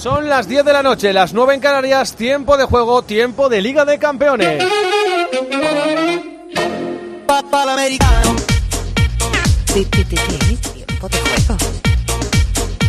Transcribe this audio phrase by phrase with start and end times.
[0.00, 3.60] Son las 10 de la noche, las 9 en Canarias, tiempo de juego, tiempo de
[3.60, 4.64] Liga de Campeones.
[7.26, 7.44] Tiempo
[11.06, 11.56] de juego.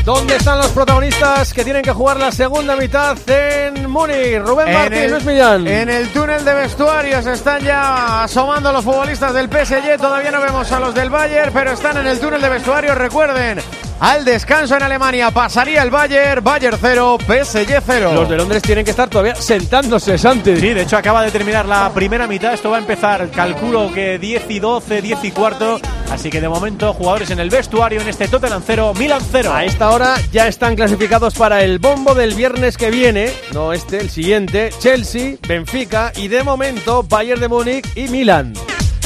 [0.05, 4.39] ¿Dónde están los protagonistas que tienen que jugar la segunda mitad en Múnich?
[4.39, 5.67] Rubén Martín, Luis Millán.
[5.67, 9.97] En el túnel de vestuarios están ya asomando los futbolistas del PSG.
[9.97, 12.97] Todavía no vemos a los del Bayern, pero están en el túnel de vestuarios.
[12.97, 13.59] Recuerden,
[14.01, 16.43] al descanso en Alemania pasaría el Bayern.
[16.43, 18.11] Bayern 0, PSG 0.
[18.15, 20.55] Los de Londres tienen que estar todavía sentándose, Santi.
[20.57, 22.51] Sí, de hecho acaba de terminar la primera mitad.
[22.51, 25.79] Esto va a empezar, calculo que 10 y 12, 10 y cuarto.
[26.09, 29.53] Así que de momento, jugadores en el vestuario en este Tottenham 0, Milan 0.
[29.53, 33.99] A esta hora ya están clasificados para el bombo del viernes que viene, no este,
[33.99, 38.53] el siguiente, Chelsea, Benfica y de momento Bayern de Múnich y Milan.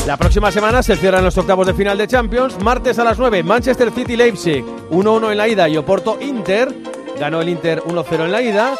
[0.06, 3.42] La próxima semana se cierran los octavos de final de Champions, martes a las 9
[3.42, 6.72] Manchester City Leipzig, 1-1 en la ida y Oporto Inter,
[7.20, 8.76] ganó el Inter 1-0 en la ida.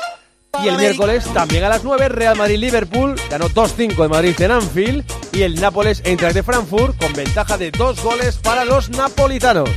[0.64, 4.52] Y el miércoles también a las 9 Real Madrid Liverpool, ganó 2-5 en Madrid en
[4.52, 9.70] Anfield y el Nápoles Eintracht de Frankfurt con ventaja de dos goles para los napolitanos.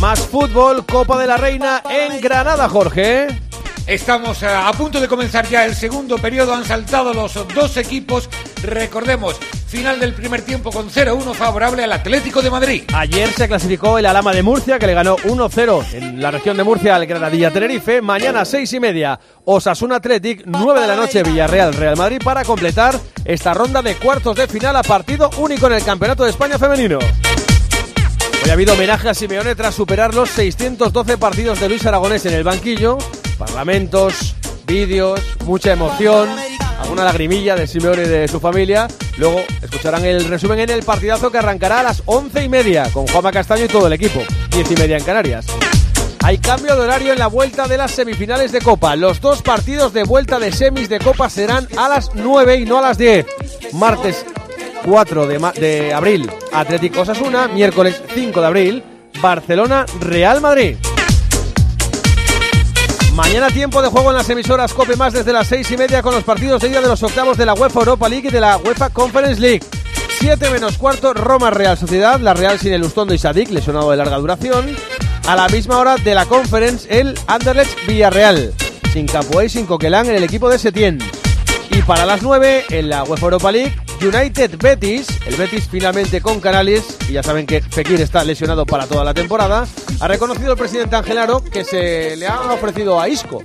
[0.00, 3.28] Más fútbol, Copa de la Reina en Granada, Jorge.
[3.90, 6.54] Estamos eh, a punto de comenzar ya el segundo periodo.
[6.54, 8.30] Han saltado los dos equipos.
[8.62, 9.34] Recordemos,
[9.66, 12.84] final del primer tiempo con 0-1 favorable al Atlético de Madrid.
[12.94, 16.62] Ayer se clasificó el Alama de Murcia, que le ganó 1-0 en la región de
[16.62, 18.00] Murcia al Granadilla Tenerife.
[18.00, 22.94] Mañana, seis y media, Osasuna Athletic, 9 de la noche, Villarreal Real Madrid, para completar
[23.24, 27.00] esta ronda de cuartos de final a partido único en el Campeonato de España Femenino.
[28.42, 32.34] Hoy ha habido homenaje a Simeone tras superar los 612 partidos de Luis Aragonés en
[32.34, 32.96] el banquillo.
[33.38, 34.34] Parlamentos,
[34.66, 36.28] vídeos, mucha emoción,
[36.80, 38.88] alguna lagrimilla de Simeone y de su familia.
[39.18, 43.06] Luego escucharán el resumen en el partidazo que arrancará a las 11 y media con
[43.08, 44.20] Juanma Castaño y todo el equipo.
[44.50, 45.46] 10 y media en Canarias.
[46.22, 48.94] Hay cambio de horario en la vuelta de las semifinales de Copa.
[48.96, 52.78] Los dos partidos de vuelta de semis de Copa serán a las 9 y no
[52.78, 53.26] a las 10.
[53.72, 54.24] Martes
[54.84, 57.48] 4 de, abril, Atlético Osasuna.
[57.48, 58.84] Miércoles 5 de abril,
[59.20, 60.76] Barcelona Real Madrid.
[63.14, 66.14] Mañana tiempo de juego en las emisoras Cope Más desde las 6 y media con
[66.14, 68.56] los partidos de ida de los octavos de la UEFA Europa League y de la
[68.56, 69.62] UEFA Conference League.
[70.18, 73.96] 7 menos cuarto, Roma Real Sociedad, la Real sin el Ustondo y Sadik, lesionado de
[73.96, 74.76] larga duración.
[75.26, 78.52] A la misma hora de la Conference, el Anderlecht Villarreal,
[78.92, 80.98] sin Capuey, sin Coquelán en el equipo de Setién.
[81.70, 86.40] Y para las 9, en la UEFA Europa League, United Betis, el Betis finalmente con
[86.40, 89.66] Canales, y ya saben que Fekir está lesionado para toda la temporada,
[90.00, 93.42] ha reconocido el presidente Angelaro que se le ha ofrecido a Isco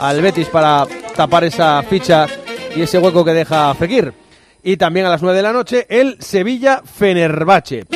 [0.00, 2.26] al Betis para tapar esa ficha
[2.74, 4.12] y ese hueco que deja Fekir.
[4.62, 7.86] Y también a las 9 de la noche, el Sevilla Fenerbahce.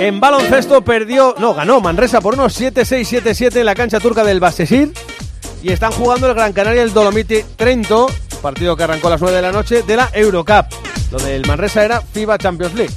[0.00, 4.92] En baloncesto perdió, no, ganó Manresa por unos 7-6-7-7 en la cancha turca del Basesir.
[5.62, 8.08] Y están jugando el Gran Canaria el Dolomiti Trento,
[8.40, 10.66] partido que arrancó a las 9 de la noche de la Eurocup.
[11.10, 12.94] Lo del Manresa era FIBA Champions League.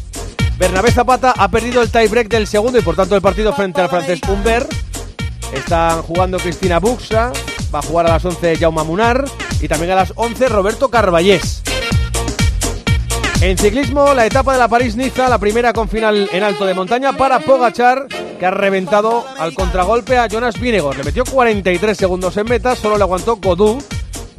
[0.57, 3.89] Bernabé Zapata ha perdido el tiebreak del segundo y por tanto el partido frente al
[3.89, 4.71] francés Humbert.
[5.53, 7.31] Están jugando Cristina Buxa,
[7.73, 9.25] va a jugar a las 11 Jaume Munar
[9.61, 11.61] y también a las 11 Roberto Carballés.
[13.41, 17.11] En ciclismo, la etapa de la París-Niza, la primera con final en alto de montaña
[17.13, 18.07] para Pogachar,
[18.39, 20.95] que ha reventado al contragolpe a Jonas Vinegor.
[20.95, 23.79] Le metió 43 segundos en meta, solo le aguantó Godú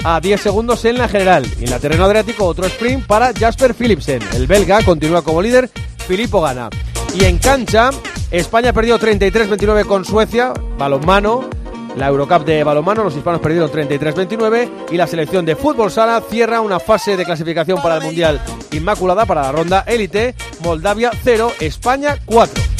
[0.04, 1.44] a 10 segundos en la general.
[1.59, 4.22] Y en la terreno adriático, otro sprint para Jasper Philipsen.
[4.34, 5.70] El belga continúa como líder,
[6.06, 6.69] Filippo gana.
[7.15, 7.91] Y en cancha,
[8.31, 11.48] España perdió 33-29 con Suecia, balonmano.
[11.97, 16.60] La Eurocup de balonmano, los hispanos perdieron 33-29 y la selección de fútbol sala cierra
[16.60, 18.41] una fase de clasificación para el Mundial
[18.72, 20.34] Inmaculada para la ronda élite.
[20.60, 22.73] Moldavia 0, España 4.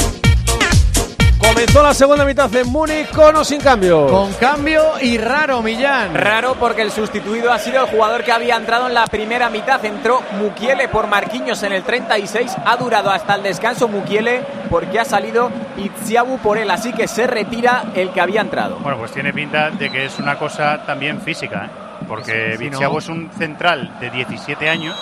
[1.49, 4.07] Comenzó la segunda mitad en Múnich con o sin cambio.
[4.07, 6.15] Con cambio y raro, Millán.
[6.15, 9.85] Raro porque el sustituido ha sido el jugador que había entrado en la primera mitad.
[9.85, 12.57] Entró Mukiele por Marquinhos en el 36.
[12.65, 16.71] Ha durado hasta el descanso Mukiele porque ha salido Itziabu por él.
[16.71, 18.77] Así que se retira el que había entrado.
[18.77, 22.05] Bueno, pues tiene pinta de que es una cosa también física, ¿eh?
[22.09, 22.99] porque Sí, sí, Viziago no.
[22.99, 24.97] es un central de 17 años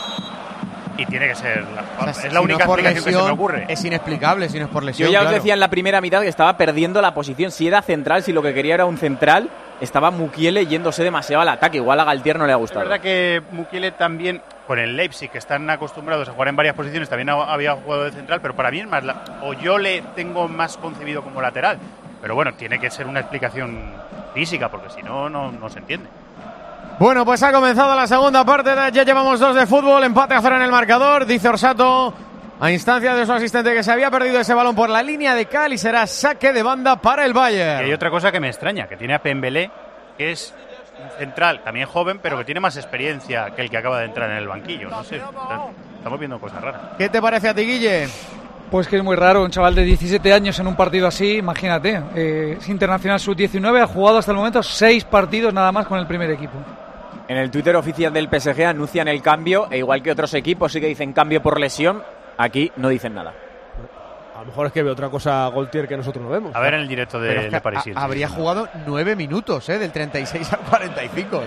[0.99, 1.65] y tiene que ser.
[1.75, 3.65] La, O sea, es si la no única por explicación que se me ocurre.
[3.69, 5.09] Es inexplicable si no es por lesión.
[5.09, 7.51] Yo ya os decía en la primera mitad que estaba perdiendo la posición.
[7.51, 9.49] Si era central, si lo que quería era un central,
[9.81, 11.79] estaba Mukiele yéndose demasiado al ataque.
[11.79, 12.85] Igual a Galtier no le ha Es gustado.
[12.89, 17.09] verdad que Mukiele también, con el Leipzig, que están acostumbrados a jugar en varias posiciones,
[17.09, 19.03] también ha- había jugado de central, pero para mí es más.
[19.05, 21.79] la- o yo le tengo más concebido como lateral.
[22.21, 23.93] Pero bueno, tiene que ser una explicación
[24.35, 26.09] física, porque si no, no, no se entiende.
[27.03, 28.77] Bueno, pues ha comenzado la segunda parte.
[28.77, 30.05] de- Ya llevamos dos de fútbol.
[30.05, 31.27] Empate a cero en el marcador.
[31.27, 32.15] Dice Orsato.
[32.61, 35.47] a instancia de su asistente que se había perdido ese balón por la línea de
[35.47, 37.85] cal y será saque de banda para el Y Bayern.
[37.87, 39.69] hay otra cosa que me extraña, que tiene a Pembelé,
[40.17, 40.55] que es
[41.03, 44.31] un central también joven, pero que tiene más experiencia que el que acaba de entrar
[44.31, 44.89] en el banquillo.
[44.91, 45.17] No sé,
[45.97, 46.83] estamos viendo cosas raras.
[46.99, 48.09] ¿Qué te parece a ti, Guille?
[48.71, 52.01] Pues que es muy raro, un chaval de 17 años en un partido así, imagínate.
[52.15, 56.07] eh, es internacional sub-19, ha jugado hasta el momento seis partidos nada más con el
[56.07, 56.55] primer equipo.
[57.33, 60.83] En el Twitter oficial del PSG anuncian el cambio, e igual que otros equipos sí
[60.83, 62.03] que dicen cambio por lesión,
[62.37, 63.33] aquí no dicen nada.
[64.43, 66.51] A lo mejor es que ve otra cosa Goltier que nosotros no vemos.
[66.57, 68.03] A ver en el directo de, es que de Hilton.
[68.03, 69.79] habría jugado nueve minutos, ¿eh?
[69.79, 71.43] Del 36 al 45.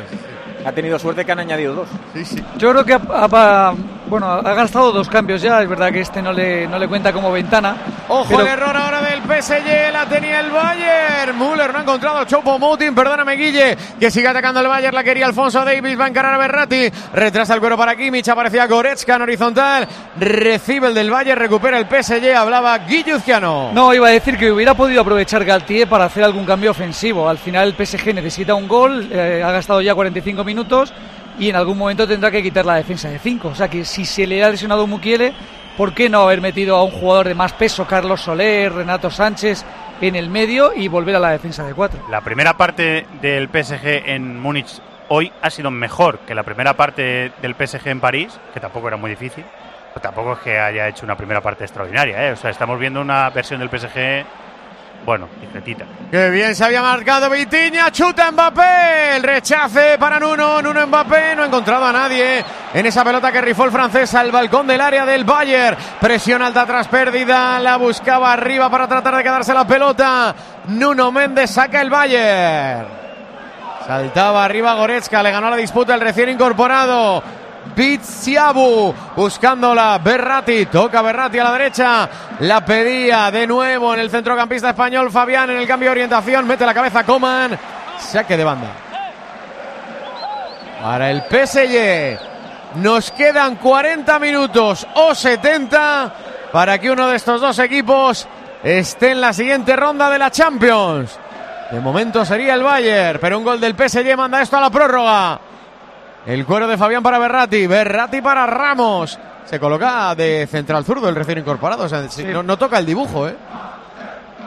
[0.66, 1.90] Ha tenido suerte que han añadido dos.
[2.14, 2.44] Sí, sí.
[2.58, 3.74] Yo creo que ha, ha-
[4.08, 7.12] bueno, ha gastado dos cambios ya, es verdad que este no le, no le cuenta
[7.12, 7.76] como ventana.
[8.08, 11.38] Ojo pero- el error ahora del PSG, la tenía el Bayern.
[11.38, 15.26] Müller no ha encontrado Chopo Moutin, perdóname Guille, que sigue atacando el Bayern, la quería
[15.28, 19.22] Alfonso Davis, va a encarar a Berratti, retrasa el cuero para Kimmich, aparecía Goretzka en
[19.24, 19.88] horizontal,
[20.20, 23.72] recibe el del Bayern, recupera el PSG, hablaba Guilluzquiano.
[23.74, 27.28] No, iba a decir que hubiera podido aprovechar Galtier para hacer algún cambio ofensivo.
[27.28, 30.94] Al final el PSG necesita un gol, eh, ha gastado ya 45 minutos
[31.40, 33.50] y en algún momento tendrá que quitar la defensa de 5.
[33.50, 35.34] O sea que si se le ha lesionado Mukiele,
[35.78, 39.66] ¿por qué no haber metido a un jugador de más peso, Carlos Soler, Renato Sánchez,
[40.02, 42.08] en el medio y volver a la defensa de 4?
[42.10, 47.32] La primera parte del PSG en Múnich hoy ha sido mejor que la primera parte
[47.42, 49.44] del PSG en París, que tampoco era muy difícil.
[50.02, 52.32] Tampoco es que haya hecho una primera parte extraordinaria, ¿eh?
[52.34, 54.26] O sea, estamos viendo una versión del PSG,
[55.06, 55.86] bueno, discretita.
[56.12, 61.44] Qué bien se había marcado Vitiña, chuta Mbappé, el rechace para Nuno, Nuno Mbappé no
[61.44, 62.44] ha encontrado a nadie
[62.74, 66.66] en esa pelota que rifó el francés al balcón del área del Bayern, presión alta
[66.66, 70.36] tras pérdida, la buscaba arriba para tratar de quedarse la pelota,
[70.68, 72.88] Nuno Méndez saca el Bayern,
[73.88, 77.24] saltaba arriba Goretzka, le ganó la disputa el recién incorporado,
[77.76, 80.00] Bitsiabu buscándola.
[80.04, 82.10] Berratti toca Berratti a la derecha.
[82.40, 86.48] La pedía de nuevo en el centrocampista español Fabián en el cambio de orientación.
[86.48, 87.58] Mete la cabeza Coman.
[88.00, 88.68] Saque de banda.
[90.82, 92.20] Para el PSG.
[92.76, 96.14] Nos quedan 40 minutos o 70
[96.52, 98.28] para que uno de estos dos equipos
[98.64, 101.18] esté en la siguiente ronda de la Champions.
[101.72, 105.40] De momento sería el Bayern, pero un gol del PSG manda esto a la prórroga.
[106.26, 107.68] El cuero de Fabián para Berratti.
[107.68, 109.18] Berratti para Ramos.
[109.46, 111.84] Se coloca de central zurdo el recién incorporado.
[111.84, 113.36] O sea, si- no, no toca el dibujo, ¿eh?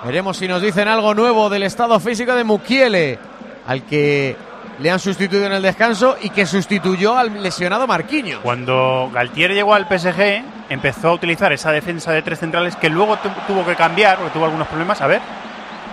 [0.04, 3.19] Veremos si nos dicen algo nuevo del estado físico de Mukiele,
[3.66, 4.36] al que
[4.80, 8.40] le han sustituido en el descanso y que sustituyó al lesionado Marquinhos.
[8.42, 13.16] Cuando Galtier llegó al PSG, empezó a utilizar esa defensa de tres centrales que luego
[13.19, 15.00] tu- tuvo que cambiar, porque tuvo algunos problemas.
[15.00, 15.20] A ver,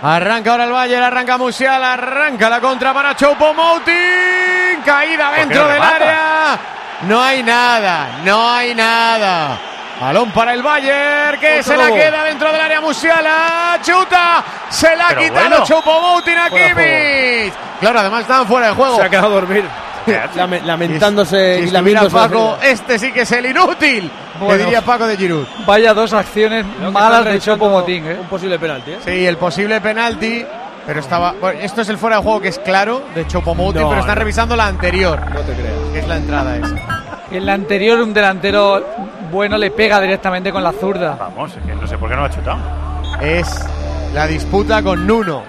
[0.02, 4.82] Arranca ahora el Bayern, arranca Musiala, arranca la contra para Choupo Moting.
[4.84, 6.58] Caída dentro del área.
[7.02, 9.58] No hay nada, no hay nada.
[10.00, 13.78] Balón para el Bayern, que Otro se la queda dentro del área Musiala.
[13.82, 15.64] Chuta, se la ha quitado bueno.
[15.64, 17.54] Choupo Moting a Kimmich.
[17.80, 18.96] Claro, además estaban fuera de juego.
[18.96, 19.64] Se ha quedado a dormir.
[20.36, 21.70] Lame- lamentándose y.
[22.10, 24.10] Paco, este sí que es el inútil.
[24.38, 24.64] que Bueno.
[24.64, 25.46] diría Paco de Giroud.
[25.66, 28.16] Vaya dos acciones Creo malas de Chopo Motín, ¿eh?
[28.20, 28.98] Un posible penalti, ¿eh?
[29.04, 30.44] Sí, el posible penalti.
[30.86, 31.32] Pero estaba.
[31.40, 34.14] bueno, esto es el fuera de juego que es claro de Chopomoting, No, pero están
[34.14, 34.20] no.
[34.20, 35.72] revisando la anterior, No te creas.
[35.92, 36.76] que es la entrada esa.
[37.32, 38.86] En la anterior un delantero
[39.32, 41.16] bueno le pega directamente con la zurda.
[41.18, 42.58] vamos, es que no sé por qué no lo ha chutado.
[43.20, 43.48] Es
[44.14, 45.42] la disputa con Nuno.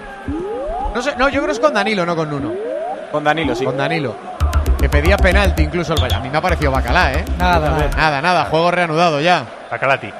[0.92, 2.52] No sé, no, yo creo que es con Danilo, no con Nuno.
[3.12, 3.64] Con Danilo, sí.
[3.64, 4.16] Con Danilo.
[4.88, 6.20] Que pedía penalti incluso el Bayern.
[6.20, 7.24] A mí me ha parecido bacalá, ¿eh?
[7.38, 7.90] Nada, nada.
[7.94, 9.44] Nada, nada, juego reanudado ya.
[9.70, 10.10] A Calati.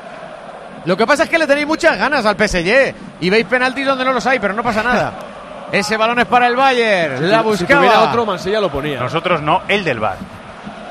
[0.84, 4.04] Lo que pasa es que le tenéis muchas ganas al PSG y veis penaltis donde
[4.04, 5.12] no los hay, pero no pasa nada.
[5.72, 7.30] Ese balón es para el Bayern.
[7.30, 7.80] La Si buscaba.
[7.80, 9.00] tuviera otro, Mansilla lo ponía.
[9.00, 10.16] Nosotros no, el del bar.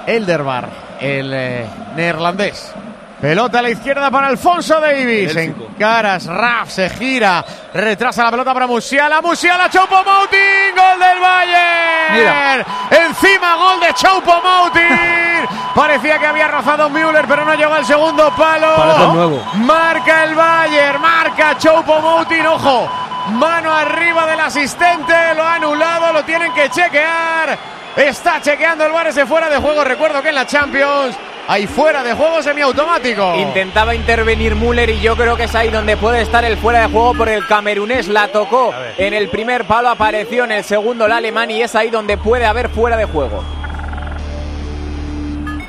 [0.07, 0.69] Elderbar,
[1.01, 1.65] el eh,
[1.96, 2.74] neerlandés.
[3.21, 5.36] Pelota a la izquierda para Alfonso Davis.
[5.36, 7.43] En caras, Raf se gira.
[7.74, 9.21] Retrasa la pelota para Musiala.
[9.21, 10.75] Musiala, Choupo Moutin.
[10.75, 12.13] Gol del Bayern.
[12.13, 12.65] Mira.
[12.91, 15.47] Encima gol de Choupo Moutin.
[15.75, 19.13] Parecía que había rozado Müller, pero no llegó al segundo palo.
[19.13, 19.43] Nuevo.
[19.55, 21.01] Marca el Bayern.
[21.01, 22.45] Marca Choupo Moutin.
[22.45, 22.88] Ojo.
[23.31, 25.13] Mano arriba del asistente.
[25.36, 26.13] Lo ha anulado.
[26.13, 27.57] Lo tienen que chequear.
[27.95, 29.83] Está chequeando el bar ese fuera de juego.
[29.83, 31.17] Recuerdo que en la Champions
[31.48, 33.36] hay fuera de juego semiautomático.
[33.36, 36.88] Intentaba intervenir Müller y yo creo que es ahí donde puede estar el fuera de
[36.88, 38.08] juego por el camerunés.
[38.08, 41.89] La tocó en el primer palo, apareció en el segundo el alemán y es ahí
[41.89, 43.44] donde puede haber fuera de juego.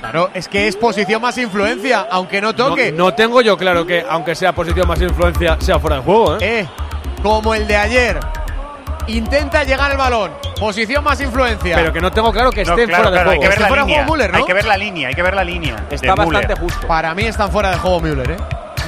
[0.00, 2.92] Claro, es que es posición más influencia, aunque no No, toque.
[2.92, 6.60] no tengo yo claro que, aunque sea posición más influencia, sea fuera de juego, ¿eh?
[6.60, 6.66] Eh,
[7.22, 8.18] como el de ayer.
[9.08, 10.32] Intenta llegar al balón.
[10.58, 11.76] Posición más influencia.
[11.76, 13.40] Pero que no tengo claro que No, estén claro, fuera de hay juego.
[13.42, 14.04] que ver Está la fuera de línea.
[14.04, 14.38] juego Müller, ¿no?
[14.38, 15.76] Hay que ver la línea, hay que ver la línea.
[15.90, 16.32] Está Müller.
[16.32, 16.86] bastante justo.
[16.86, 18.36] Para mí están fuera de juego Müller, ¿eh?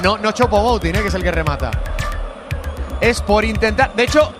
[0.03, 1.01] No, no Chopo Moting, ¿eh?
[1.01, 1.71] que es el que remata.
[2.99, 3.93] Es por intentar.
[3.93, 4.31] De hecho,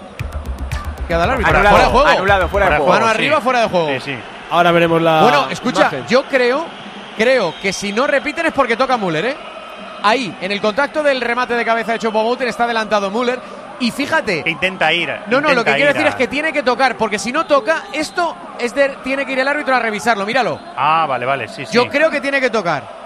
[1.07, 1.51] queda el árbitro.
[1.57, 2.07] Anulado, fuera de juego.
[2.07, 2.91] anulado, fuera de juego.
[2.93, 3.87] Mano arriba, fuera de juego.
[3.89, 4.19] Sí, sí.
[4.51, 5.21] Ahora veremos la.
[5.23, 6.05] Bueno, escucha, imagen.
[6.07, 6.65] yo creo,
[7.17, 9.37] creo que si no repiten es porque toca Müller, ¿eh?
[10.03, 13.39] Ahí, en el contacto del remate de cabeza de Chopo Moting está adelantado Müller.
[13.81, 15.09] Y fíjate, Que intenta ir.
[15.27, 17.31] no, no, lo que quiero ir decir a- es que tiene que tocar, porque si
[17.31, 20.59] no toca, esto es de, tiene que ir el árbitro a revisarlo, míralo.
[20.77, 21.73] Ah, vale, vale, sí, sí.
[21.73, 23.01] Yo creo que tiene que tocar.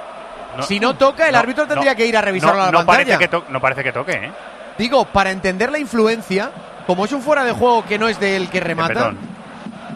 [0.68, 2.72] si no toca, el no, árbitro tendría no, que ir a revisarlo no, a la
[2.72, 2.98] no pantalla.
[3.04, 4.32] Parece que to- no parece que toque, ¿eh?
[4.78, 6.52] Digo, para entender la influencia,
[6.86, 8.94] como es un fuera de juego que no es del que remata.
[8.94, 9.18] Perdón.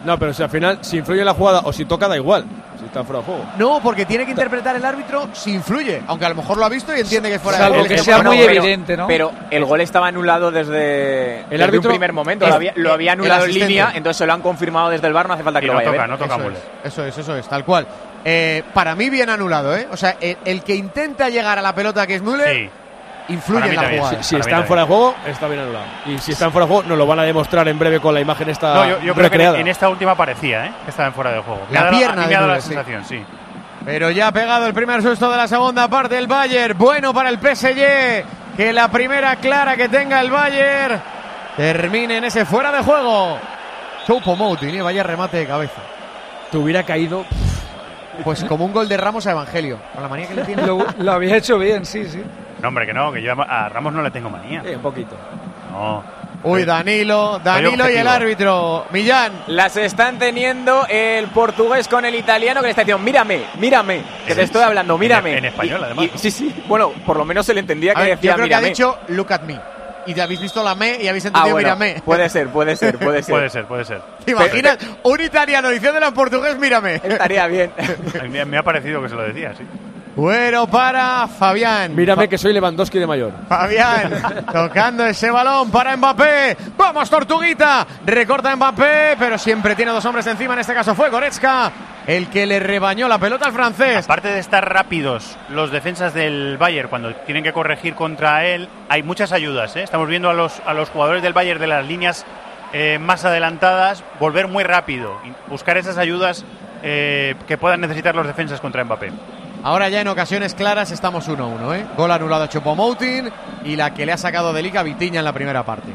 [0.04, 2.44] No, pero si al final, si influye en la jugada o si toca, da igual.
[2.80, 3.44] Si está fuera de juego.
[3.58, 6.68] No, porque tiene que interpretar el árbitro si influye, aunque a lo mejor lo ha
[6.68, 7.94] visto y entiende que es fuera Salvo de juego.
[7.94, 9.06] que sea bueno, muy pero- evidente, ¿no?
[9.06, 12.44] Pero el gol estaba anulado desde, desde árbitro- un primer momento.
[12.46, 15.06] Es- Lo había, lo había el anulado en línea, entonces se lo han confirmado desde
[15.06, 15.28] el bar.
[15.28, 16.10] No hace falta que Y lo no vaya a toca, ver.
[16.10, 17.86] no toca Eso es, eso es, eso es, tal cual.
[18.24, 19.86] Eh, para mí bien anulado, ¿eh?
[19.92, 22.70] O sea, el, el que intenta llegar a la pelota que es Müller Sí.
[23.30, 24.22] Influye en la también, jugada.
[24.22, 25.84] Si mí están fuera de juego, está bien anulado.
[26.06, 28.20] Y si están fuera de juego, nos lo van a demostrar en breve con la
[28.20, 29.58] imagen esta No, yo, yo creo que recreada.
[29.60, 30.72] en, esta última parecía, ¿eh?
[30.84, 31.62] Que estaban fuera de juego.
[31.68, 32.68] Me La ha dado- pierna me ha dado la sí.
[32.68, 33.22] sensación, sí.
[33.84, 36.76] Pero ya ha pegado el primer susto de la segunda parte el Bayern.
[36.76, 38.24] Bueno para el PSG.
[38.56, 41.00] Que la primera clara que tenga el Bayern
[41.56, 43.38] termine en ese fuera de juego.
[44.06, 45.80] Choupo Moting, y vaya remate de cabeza.
[46.50, 47.24] Te hubiera caído.
[48.24, 49.78] Pues como un gol de Ramos a Evangelio.
[49.94, 50.62] Con la manía que le tiene.
[50.66, 52.22] Lo, lo había hecho bien, sí, sí.
[52.62, 54.62] No, hombre, que no, que yo a Ramos no le tengo manía.
[54.64, 55.16] Eh, un poquito.
[55.72, 56.02] No.
[56.42, 58.86] Uy, Danilo, Danilo y el árbitro.
[58.92, 59.32] Millán.
[59.48, 64.34] Las están teniendo el portugués con el italiano que le está diciendo, mírame, mírame, que
[64.34, 65.36] te estoy hablando, mírame.
[65.36, 66.18] en español, Y- además, y- ¿no?
[66.18, 66.62] sí, sí.
[66.66, 68.68] Bueno, por lo menos se le entendía que ver, decía yo creo que ha mírame.
[68.70, 69.60] dicho look at me.
[70.06, 72.02] Y ya habéis visto la me y habéis ah, entendido bueno, mírame.
[72.02, 73.34] puede ser, puede ser, puede ser.
[73.34, 74.00] Puede ser, puede ser.
[74.24, 74.78] ¿Te imaginas?
[75.02, 76.94] Un italiano diciéndole en portugués, mírame.
[77.04, 77.70] Estaría bien.
[78.48, 79.64] Me ha parecido que se lo decía, sí.
[80.16, 81.94] Bueno para Fabián.
[81.94, 83.32] Mírame que soy Lewandowski de mayor.
[83.48, 86.56] Fabián tocando ese balón para Mbappé.
[86.76, 87.86] Vamos, Tortuguita.
[88.04, 90.54] Recorta Mbappé, pero siempre tiene dos hombres encima.
[90.54, 91.72] En este caso fue Goretzka
[92.06, 94.04] el que le rebañó la pelota al francés.
[94.04, 99.02] Aparte de estar rápidos los defensas del Bayern cuando tienen que corregir contra él, hay
[99.02, 99.76] muchas ayudas.
[99.76, 99.82] ¿eh?
[99.82, 102.26] Estamos viendo a los, a los jugadores del Bayern de las líneas
[102.72, 106.44] eh, más adelantadas volver muy rápido, y buscar esas ayudas
[106.82, 109.12] eh, que puedan necesitar los defensas contra Mbappé.
[109.62, 111.76] Ahora ya en ocasiones claras estamos 1-1.
[111.76, 111.86] ¿eh?
[111.96, 113.30] Gol anulado a Choupo-Moting
[113.64, 115.94] y la que le ha sacado de liga Vitiña en la primera parte.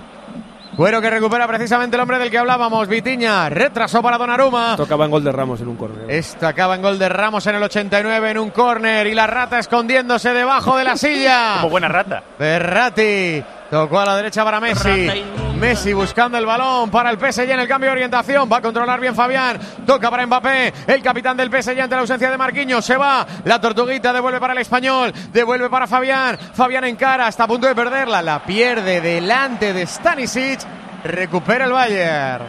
[0.75, 3.49] Cuero que recupera precisamente el hombre del que hablábamos, Vitiña.
[3.49, 4.75] Retrasó para Donnarumma.
[4.75, 6.11] Tocaba en gol de Ramos en un córner.
[6.11, 9.57] Esto acaba en gol de Ramos en el 89 en un córner y la rata
[9.57, 11.53] escondiéndose debajo de la silla.
[11.61, 12.23] Como buena rata.
[12.37, 15.23] Berratti tocó a la derecha para Messi.
[15.59, 18.49] Messi buscando el balón para el PSG en el cambio de orientación.
[18.51, 19.59] Va a controlar bien Fabián.
[19.85, 22.83] Toca para Mbappé, el capitán del PSG ante la ausencia de Marquinhos.
[22.85, 23.25] Se va.
[23.45, 25.13] La tortuguita devuelve para el español.
[25.31, 26.37] Devuelve para Fabián.
[26.37, 27.27] Fabián encara.
[27.27, 28.21] Está a punto de perderla.
[28.21, 30.59] La pierde delante de Stanisic.
[31.03, 32.45] Recupera el Bayern.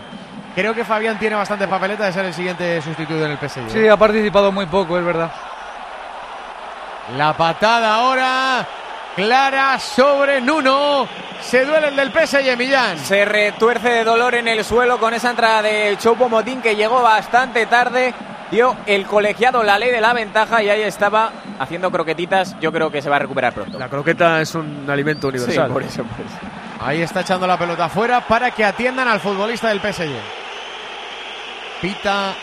[0.54, 3.70] Creo que Fabián tiene bastante papeleta de ser el siguiente sustituto en el PSG.
[3.70, 5.30] Sí, ha participado muy poco, es verdad.
[7.16, 8.66] La patada ahora
[9.16, 11.08] clara sobre Nuno.
[11.40, 12.99] Se duele el del PSG, Millán.
[12.99, 17.02] Se retuerce de dolor en el suelo con esa entrada de Choupo Motín que llegó
[17.02, 18.14] bastante tarde.
[18.50, 22.58] Dio el colegiado la ley de la ventaja y ahí estaba haciendo croquetitas.
[22.61, 23.76] Yo creo que se va a recuperar pronto.
[23.78, 25.73] La croqueta es un alimento Sí, universal.
[25.73, 26.37] por eso, por eso.
[26.80, 30.11] Ahí está echando la pelota afuera para que atiendan al futbolista del PSG.
[31.80, 32.35] Pita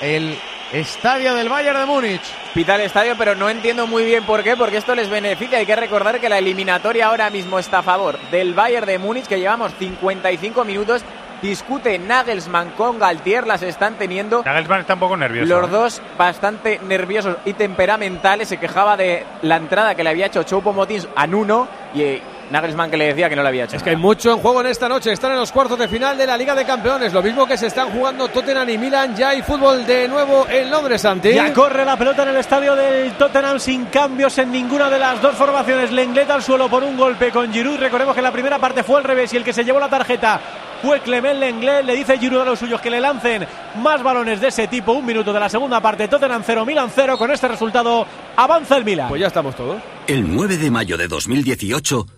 [0.00, 0.38] el
[0.72, 2.22] estadio del Bayern de Múnich.
[2.54, 5.58] Pita el estadio, pero no entiendo muy bien por qué, porque esto les beneficia.
[5.58, 9.26] Hay que recordar que la eliminatoria ahora mismo está a favor del Bayern de Múnich,
[9.26, 11.02] que llevamos 55 minutos.
[11.40, 14.42] Discute Nagelsmann con Galtier, las están teniendo.
[14.44, 15.48] Nagelsmann está un poco nervioso.
[15.48, 15.72] Los ¿eh?
[15.72, 18.48] dos bastante nerviosos y temperamentales.
[18.48, 22.90] Se quejaba de la entrada que le había hecho Choupo Motín a Nuno y Nagelsmann
[22.90, 23.76] que le decía que no le había hecho.
[23.76, 25.12] Es que hay mucho en juego en esta noche.
[25.12, 27.12] Están en los cuartos de final de la Liga de Campeones.
[27.12, 29.14] Lo mismo que se están jugando Tottenham y Milan.
[29.14, 31.32] Ya hay fútbol de nuevo en Londres, Santi.
[31.32, 35.20] Ya corre la pelota en el estadio del Tottenham sin cambios en ninguna de las
[35.20, 35.90] dos formaciones.
[35.92, 37.78] Lenglet al suelo por un golpe con Giroud.
[37.78, 40.40] Recordemos que la primera parte fue al revés y el que se llevó la tarjeta
[40.82, 41.84] fue Clement Lenglet.
[41.84, 43.46] Le dice Giroud a los suyos que le lancen
[43.82, 44.92] más balones de ese tipo.
[44.92, 46.08] Un minuto de la segunda parte.
[46.08, 47.18] Tottenham 0, Milan 0.
[47.18, 49.08] Con este resultado avanza el Milan.
[49.08, 49.82] Pues ya estamos todos.
[50.06, 52.17] El 9 de mayo de 2018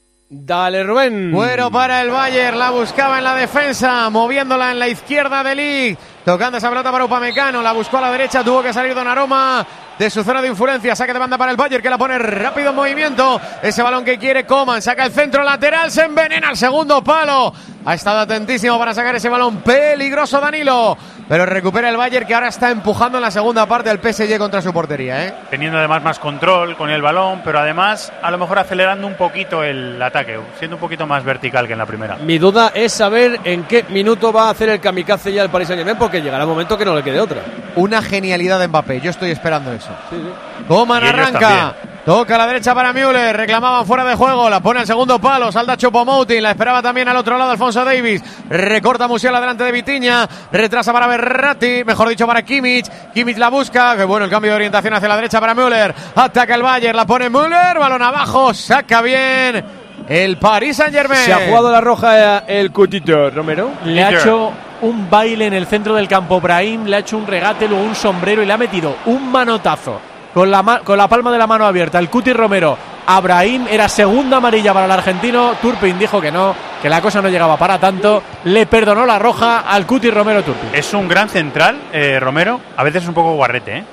[0.33, 1.29] Dale, Rubén.
[1.29, 5.97] Bueno para el Bayern, la buscaba en la defensa, moviéndola en la izquierda de Lig,
[6.23, 9.67] tocando esa pelota para Upamecano, la buscó a la derecha, tuvo que salir Donnarumma
[10.01, 12.71] de su zona de influencia, saque de banda para el Bayern que la pone rápido
[12.71, 17.03] en movimiento, ese balón que quiere Coman, saca el centro lateral, se envenena el segundo
[17.03, 17.53] palo,
[17.85, 20.97] ha estado atentísimo para sacar ese balón peligroso Danilo,
[21.29, 24.59] pero recupera el Bayern que ahora está empujando en la segunda parte del PSG contra
[24.63, 25.33] su portería, ¿eh?
[25.51, 29.63] Teniendo además más control con el balón, pero además a lo mejor acelerando un poquito
[29.63, 32.15] el ataque, siendo un poquito más vertical que en la primera.
[32.15, 35.67] Mi duda es saber en qué minuto va a hacer el kamikaze ya el Paris
[35.67, 37.43] Saint-Germain, porque llegará un momento que no le quede otra.
[37.75, 39.90] Una genialidad de Mbappé, yo estoy esperando eso.
[40.09, 40.63] Sí, sí.
[40.67, 41.75] Coman Y ellos arranca.
[42.05, 43.35] Toca a la derecha para Müller.
[43.35, 44.49] Reclamaban fuera de juego.
[44.49, 45.51] La pone al segundo palo.
[45.51, 46.41] Salda Choupo-Moting.
[46.41, 48.23] La esperaba también al otro lado Alfonso Davis.
[48.49, 50.27] Recorta Musiala delante de Vitiña.
[50.51, 51.83] Retrasa para Berratti.
[51.85, 52.89] Mejor dicho para Kimmich.
[53.13, 53.95] Kimmich la busca.
[53.95, 55.93] Que bueno el cambio de orientación hacia la derecha para Müller.
[56.15, 56.95] Ataca el Bayern.
[56.97, 57.77] La pone Müller.
[57.77, 58.53] Balón abajo.
[58.53, 59.63] Saca bien
[60.07, 61.21] el Paris Saint Germain.
[61.21, 63.71] Se ha jugado la roja eh, el cutito, Romero.
[63.85, 67.27] Le ha hecho un baile en el centro del campo Brahim, le ha hecho un
[67.27, 69.99] regate, luego un sombrero y le ha metido un manotazo
[70.33, 71.99] con la, ma- con la palma de la mano abierta.
[71.99, 75.53] El Cuti Romero a Brahim era segunda amarilla para el argentino.
[75.61, 78.23] Turpin dijo que no, que la cosa no llegaba para tanto.
[78.45, 80.69] Le perdonó la roja al Cuti Romero Turpin.
[80.73, 82.59] Es un gran central, eh, Romero.
[82.77, 83.83] A veces es un poco guarrete, ¿eh?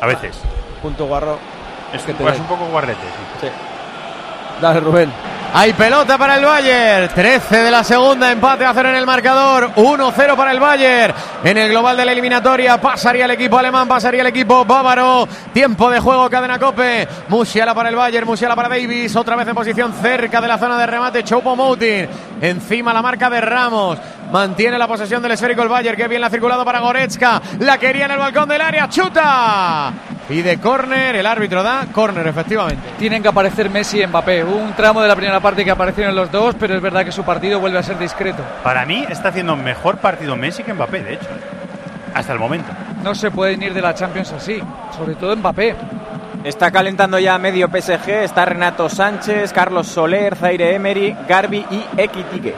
[0.00, 0.38] A veces.
[0.82, 1.38] Punto guarro.
[1.92, 3.00] Es, que te un poco guarrete,
[3.40, 3.48] sí.
[4.60, 5.10] Dale, Rubén.
[5.54, 7.08] Hay pelota para el Bayern.
[7.14, 8.30] 13 de la segunda.
[8.30, 9.70] Empate a cero en el marcador.
[9.76, 11.14] 1-0 para el Bayern.
[11.42, 15.26] En el global de la eliminatoria pasaría el equipo alemán, pasaría el equipo bávaro.
[15.52, 17.08] Tiempo de juego, cadena cope.
[17.28, 19.16] Musiala para el Bayern, Musiala para Davis.
[19.16, 21.24] Otra vez en posición cerca de la zona de remate.
[21.24, 22.08] Choupo Moting.
[22.42, 23.98] Encima la marca de Ramos.
[24.30, 25.96] Mantiene la posesión del esférico el Bayern.
[25.96, 27.40] Que bien la ha circulado para Goretzka.
[27.60, 28.88] La quería en el balcón del área.
[28.88, 29.92] ¡Chuta!
[30.30, 32.82] Y de córner, el árbitro da córner, efectivamente.
[32.98, 34.44] Tienen que aparecer Messi y Mbappé.
[34.44, 37.24] Un tramo de la primera parte que aparecieron los dos, pero es verdad que su
[37.24, 38.42] partido vuelve a ser discreto.
[38.62, 41.28] Para mí está haciendo mejor partido Messi que Mbappé, de hecho.
[42.14, 42.70] Hasta el momento.
[43.02, 44.60] No se pueden ir de la Champions así,
[44.96, 45.76] sobre todo Mbappé.
[46.44, 52.54] Está calentando ya medio PSG, está Renato Sánchez, Carlos Soler, Zaire Emery, Garbi y Equitique.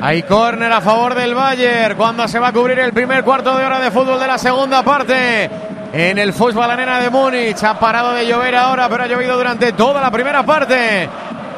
[0.00, 3.64] Hay córner a favor del Bayern cuando se va a cubrir el primer cuarto de
[3.64, 5.50] hora de fútbol de la segunda parte.
[5.92, 9.72] En el fútbol arena de Múnich ha parado de llover ahora, pero ha llovido durante
[9.72, 11.08] toda la primera parte.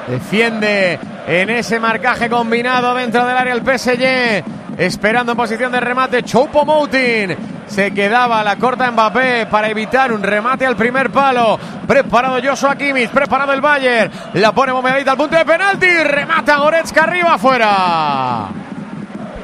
[0.07, 4.45] Defiende en ese marcaje combinado dentro del área el PSG.
[4.79, 7.37] Esperando en posición de remate Choupo Moting.
[7.67, 11.59] Se quedaba la corta Mbappé para evitar un remate al primer palo.
[11.87, 14.11] Preparado Joshua Kimmich, preparado el Bayern.
[14.35, 15.87] La pone bombeadita al punto de penalti.
[16.05, 18.47] Remata Goretzka arriba afuera.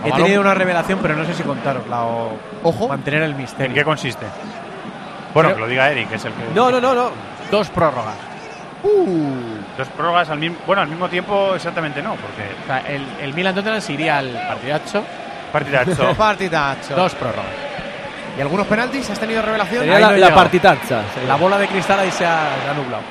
[0.05, 2.31] He tenido una revelación, pero no sé si contárosla o
[2.63, 2.89] Ojo.
[2.89, 3.75] mantener el ¿En misterio.
[3.75, 4.25] qué consiste?
[5.37, 6.45] Bueno, que lo diga Eric, que es el que.
[6.55, 7.11] No, no, no, no.
[7.51, 8.15] Dos prórrogas.
[9.77, 10.57] Dos prórrogas al mismo.
[10.67, 12.43] Bueno, al mismo tiempo, exactamente no, porque.
[12.63, 15.05] O sea, el, el Milan Tottenham se iría al partidazo.
[15.53, 16.15] Partidazo.
[16.19, 16.95] Partidazo.
[16.97, 17.53] Dos prórrogas.
[18.37, 19.09] ¿Y algunos penaltis?
[19.11, 19.83] ¿Has tenido revelación?
[19.91, 21.03] Ahí la, no la partitaza.
[21.27, 23.03] La bola de cristal ahí se ha, se ha nublado.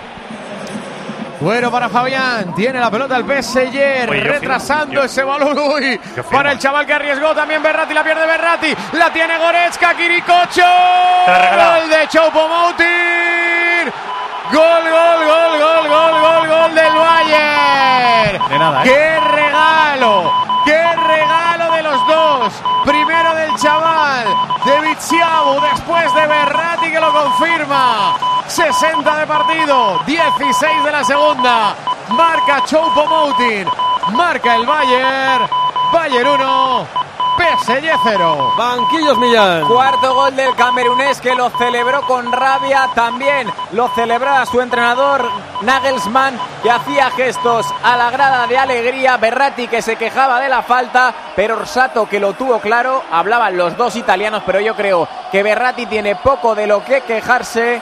[1.46, 5.56] Bueno para Fabián, tiene la pelota el PSG, retrasando ese balón.
[5.60, 10.64] Uy, para el chaval que arriesgó también Berratti, la pierde Berratti, la tiene Goretzka, Kirikocho.
[11.28, 13.94] Gol de Choupo-Moting.
[14.52, 18.50] Gol, gol, gol, gol, gol, gol, gol del Bayern.
[18.50, 18.90] De nada, ¿eh?
[18.90, 20.45] ¡Qué regalo!
[24.96, 28.18] Viziabu, después de Berratti que lo confirma.
[28.48, 31.76] 60 de partido, 16 de la segunda.
[32.10, 33.68] Marca Choupo Moting,
[34.14, 35.48] marca el Bayern.
[35.92, 36.88] Bayern 1,
[37.38, 38.54] PSG 0.
[38.58, 39.68] Banquillos Millán.
[39.68, 42.90] Cuarto gol del camerunés que lo celebró con rabia.
[42.96, 45.30] También lo celebraba su entrenador
[45.62, 49.18] Nagelsmann, que hacía gestos a la grada de alegría.
[49.18, 53.04] Berratti que se quejaba de la falta, pero Orsato que lo tuvo claro.
[53.12, 57.82] Hablaban los dos italianos, pero yo creo que Berratti tiene poco de lo que quejarse.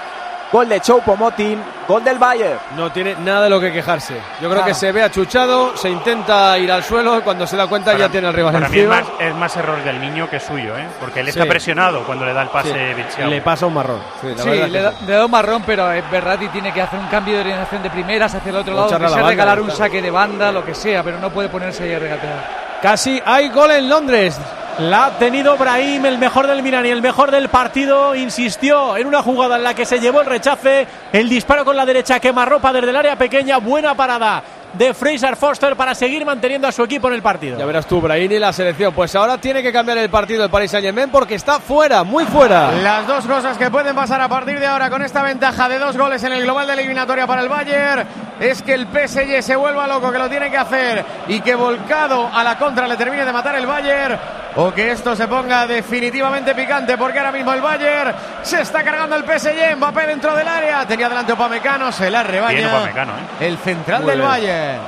[0.54, 2.60] Gol de Choupo-Moting, gol del Bayern.
[2.78, 4.16] No tiene nada de lo que quejarse.
[4.40, 7.66] Yo creo que se ve achuchado, se intenta ir al suelo y cuando se da
[7.66, 10.40] cuenta ya tiene al rival Para mí es más, es más error del niño que
[10.40, 10.86] suyo, ¿eh?
[11.00, 11.40] Porque él Sí.
[11.40, 13.32] está presionado cuando le da el Sí, pase Viziabu.
[13.32, 14.00] le pasa un marrón.
[14.22, 14.98] Sí, la Sí, verdad le da, sí.
[15.08, 17.90] le da un marrón, pero eh, Berratti tiene que hacer un cambio de orientación de
[17.90, 19.78] primeras hacia el otro lado, que sea regalar un claro.
[19.80, 22.64] saque de banda, lo que sea, pero no puede ponerse ahí a regatear.
[22.80, 24.40] Casi hay gol en Londres.
[24.80, 28.16] La ha tenido Brahim, el mejor del Milan y el mejor del partido.
[28.16, 30.88] Insistió en una jugada en la que se llevó el rechace.
[31.12, 33.58] El disparo con la derecha quema ropa desde el área pequeña.
[33.58, 37.60] Buena parada de Fraser Foster para seguir manteniendo a su equipo en el partido.
[37.60, 38.94] Ya verás tú, Brahim y la selección.
[38.94, 42.26] Pues ahora tiene que cambiar el partido el Paris Saint Germain porque está fuera, muy
[42.26, 42.72] fuera.
[42.72, 45.96] Las dos cosas que pueden pasar a partir de ahora con esta ventaja de dos
[45.96, 48.08] goles en el global de eliminatoria para el Bayern
[48.44, 52.30] es que el PSG se vuelva loco, que lo tiene que hacer y que volcado
[52.34, 54.20] a la contra le termine de matar el Bayern
[54.56, 59.16] o que esto se ponga definitivamente picante porque ahora mismo el Bayern se está cargando
[59.16, 63.48] el PSG, Mbappé dentro del área, tenía delante Upamecano, se la rebaña Bien Upamecano, ¿eh?
[63.48, 64.30] el central Muy del bien.
[64.32, 64.82] Bayern.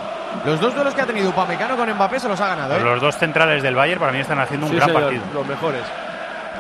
[0.46, 2.76] Los dos duelos que ha tenido Upamecano con Mbappé se los ha ganado.
[2.76, 2.80] ¿eh?
[2.82, 5.24] Los dos centrales del Bayern para mí están haciendo un Sí, gran señor, partido.
[5.34, 5.82] los mejores.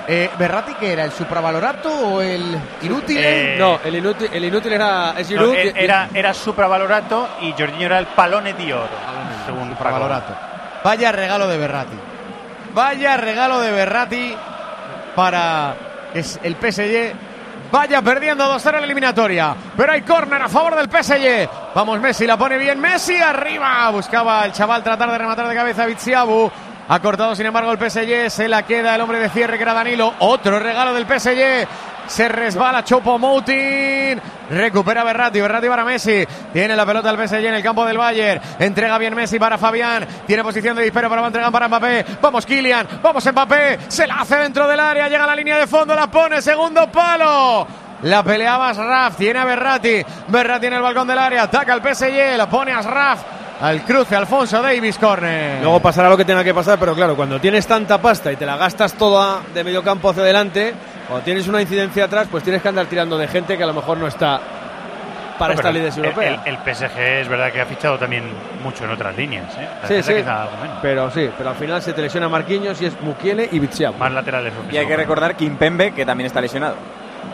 [0.07, 1.03] Eh, ¿Berratti que era?
[1.03, 2.43] ¿El supravalorato o el
[2.81, 3.17] inútil?
[3.19, 5.55] Eh, No, el inútil, el inútil era es No, Giroud.
[5.55, 8.87] e- era, era supravalorato y Jorginho era el palone di oro.
[9.45, 10.33] según Supravalorato.
[10.83, 11.97] Vaya regalo de Berratti.
[12.73, 14.35] Vaya regalo de Berratti
[15.15, 15.75] para
[16.13, 17.13] es el PSG.
[17.71, 19.55] Vaya perdiendo 2-0 en la eliminatoria.
[19.75, 21.49] Pero hay córner a favor del PSG.
[21.73, 22.79] Vamos, Messi la pone bien.
[22.79, 23.89] Messi arriba.
[23.89, 26.49] Buscaba el chaval tratar de rematar de cabeza a Viziabu.
[26.87, 28.29] Ha cortado, sin embargo, el PSG.
[28.29, 30.13] Se la queda el hombre de cierre que era Danilo.
[30.19, 31.67] Otro regalo del PSG.
[32.07, 34.21] Se resbala Chopo Moutin.
[34.51, 35.41] Recupera Berratti.
[35.41, 36.23] Berratti para Messi.
[36.53, 38.39] Tiene la pelota el PSG en el campo del Bayern.
[38.59, 40.05] Entrega bien Messi para Fabián.
[40.27, 42.05] Tiene posición de disparo para entregar para Mbappé.
[42.21, 42.87] Vamos Kylian.
[43.01, 43.79] Vamos Mbappé.
[43.87, 45.07] Se la hace dentro del área.
[45.07, 45.95] Llega a la línea de fondo.
[45.95, 46.39] La pone.
[46.39, 47.65] Segundo palo.
[48.03, 49.17] La peleaba Asraf.
[49.17, 50.03] Tiene a Berratti.
[50.27, 51.43] Berratti en el balcón del área.
[51.43, 52.37] Ataca el PSG.
[52.37, 53.23] La pone Asraf.
[53.61, 54.97] Al cruce Alfonso Davis.
[54.97, 55.61] Corner.
[55.61, 58.45] Luego pasará lo que tenga que pasar, pero claro, cuando tienes tanta pasta y te
[58.45, 60.73] la gastas toda de medio campo hacia adelante,
[61.07, 63.73] cuando tienes una incidencia atrás, pues tienes que andar tirando de gente que a lo
[63.73, 64.39] mejor no está
[65.39, 66.41] para No, esta el, europea.
[66.45, 68.23] el- el PSG es verdad que ha fichado también
[68.63, 69.45] mucho en otras líneas.
[69.57, 69.67] ¿eh?
[69.87, 70.77] Sí, sí, quizá algo menos.
[70.81, 73.97] pero sí, pero al final se te lesiona Marquinhos y es Mukiele y Bitsiabu.
[73.97, 74.53] Más laterales.
[74.71, 76.75] Y hay que recordar que Impembe, que también está lesionado.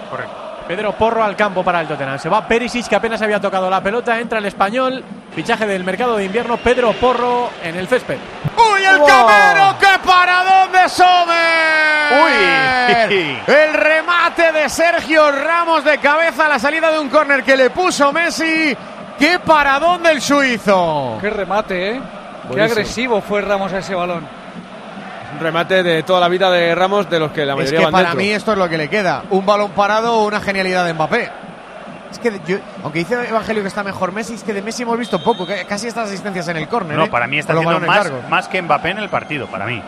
[0.09, 0.33] Correcto.
[0.67, 2.19] Pedro Porro al campo para el Tottenham.
[2.19, 4.19] Se va Perisic, que apenas había tocado la pelota.
[4.19, 5.03] Entra el español.
[5.35, 6.57] Fichaje del mercado de invierno.
[6.57, 8.17] Pedro Porro en el césped.
[8.57, 9.07] ¡Uy, el ¡Wow!
[9.07, 9.75] camero!
[9.79, 12.23] ¡Qué paradón de Sommer!
[12.23, 13.37] ¡Uy!
[13.47, 17.69] El remate de Sergio Ramos de cabeza a la salida de un córner que le
[17.69, 18.75] puso Messi.
[19.17, 21.17] ¡Qué paradón del suizo!
[21.21, 22.01] Qué remate, ¿eh?
[22.53, 24.40] Qué agresivo fue Ramos a ese balón.
[25.41, 27.91] Remate de toda la vida de Ramos, de los que la Es mayoría que van
[27.91, 28.21] para dentro.
[28.23, 29.23] mí esto es lo que le queda.
[29.31, 31.29] Un balón parado o una genialidad de Mbappé.
[32.11, 34.97] Es que yo, aunque dice Evangelio que está mejor Messi, es que de Messi hemos
[34.99, 36.97] visto poco, que- casi estas asistencias en el córner.
[36.97, 37.09] No, ¿eh?
[37.09, 39.81] para mí está haciendo más, más que Mbappé en el partido, para mí.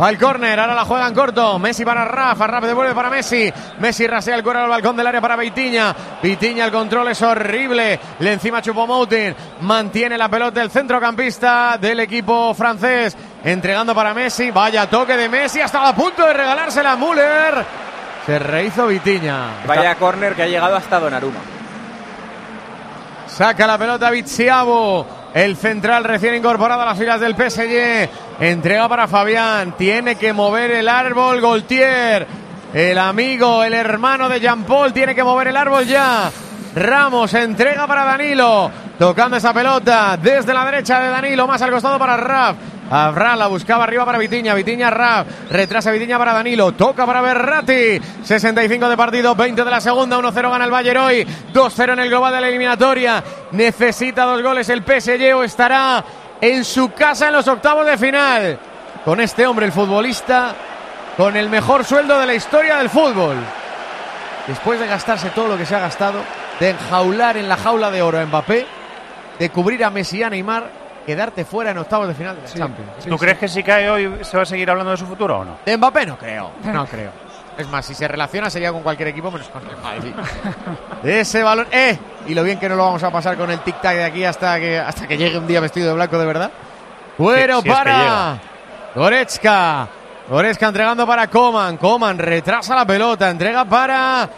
[0.00, 1.56] Va el córner, ahora la juega en corto.
[1.60, 3.52] Messi para Rafa, Rafa devuelve para Messi.
[3.78, 5.94] Messi rasea el cuero al balcón del área para Vitiña.
[6.20, 8.00] Vitiña, el control es horrible.
[8.18, 9.32] Le encima Chupomoutin.
[9.60, 13.16] Mantiene la pelota el centrocampista del equipo francés.
[13.44, 14.50] Entregando para Messi.
[14.50, 15.60] Vaya toque de Messi.
[15.60, 17.64] Hasta a punto de regalársela a Müller.
[18.24, 19.64] Se rehizo Vitiña.
[19.66, 21.40] Vaya córner que ha llegado hasta Donnarumma.
[23.26, 25.06] Saca la pelota Viziabo.
[25.34, 28.08] El central recién incorporado a las filas del PSG.
[28.40, 29.72] Entrega para Fabián.
[29.76, 32.26] Tiene que mover el árbol Goltier.
[32.72, 36.30] El amigo, el hermano de Jean Paul tiene que mover el árbol ya.
[36.74, 38.70] Ramos entrega para Danilo.
[38.98, 41.46] Tocando esa pelota desde la derecha de Danilo.
[41.46, 42.56] Más al costado para Raf.
[42.90, 44.54] Abraham la buscaba arriba para Vitiña.
[44.54, 45.26] Vitiña Raf.
[45.50, 46.72] Retrasa Vitiña para Danilo.
[46.72, 48.00] Toca para Berratti.
[48.22, 50.18] 65 de partido, 20 de la segunda.
[50.18, 51.26] 1-0 gana el Bayern hoy.
[51.52, 53.22] 2-0 en el global de la eliminatoria.
[53.52, 56.04] Necesita dos goles el PSG o estará
[56.40, 58.58] en su casa en los octavos de final.
[59.04, 60.54] Con este hombre, el futbolista,
[61.16, 63.36] con el mejor sueldo de la historia del fútbol.
[64.46, 66.20] Después de gastarse todo lo que se ha gastado,
[66.60, 68.66] de enjaular en la jaula de oro a Mbappé,
[69.38, 72.48] de cubrir a Messi y a Neymar, quedarte fuera en octavos de final de la
[72.48, 73.04] Champions.
[73.06, 75.44] ¿Tú crees que si cae hoy se va a seguir hablando de su futuro o
[75.44, 75.58] no?
[75.64, 77.10] De Mbappé no creo, no creo.
[77.56, 80.12] Es más, si se relaciona sería con cualquier equipo menos con el Madrid.
[81.04, 81.96] Ese balón, ¡eh!
[82.26, 84.58] Y lo bien que no lo vamos a pasar con el tic-tac de aquí hasta
[84.58, 86.50] que, hasta que llegue un día vestido de blanco de verdad.
[87.16, 88.38] Bueno, es que para.
[88.94, 89.88] Goretzka.
[90.28, 91.76] Goretzka entregando para Coman.
[91.76, 94.28] Coman retrasa la pelota, entrega para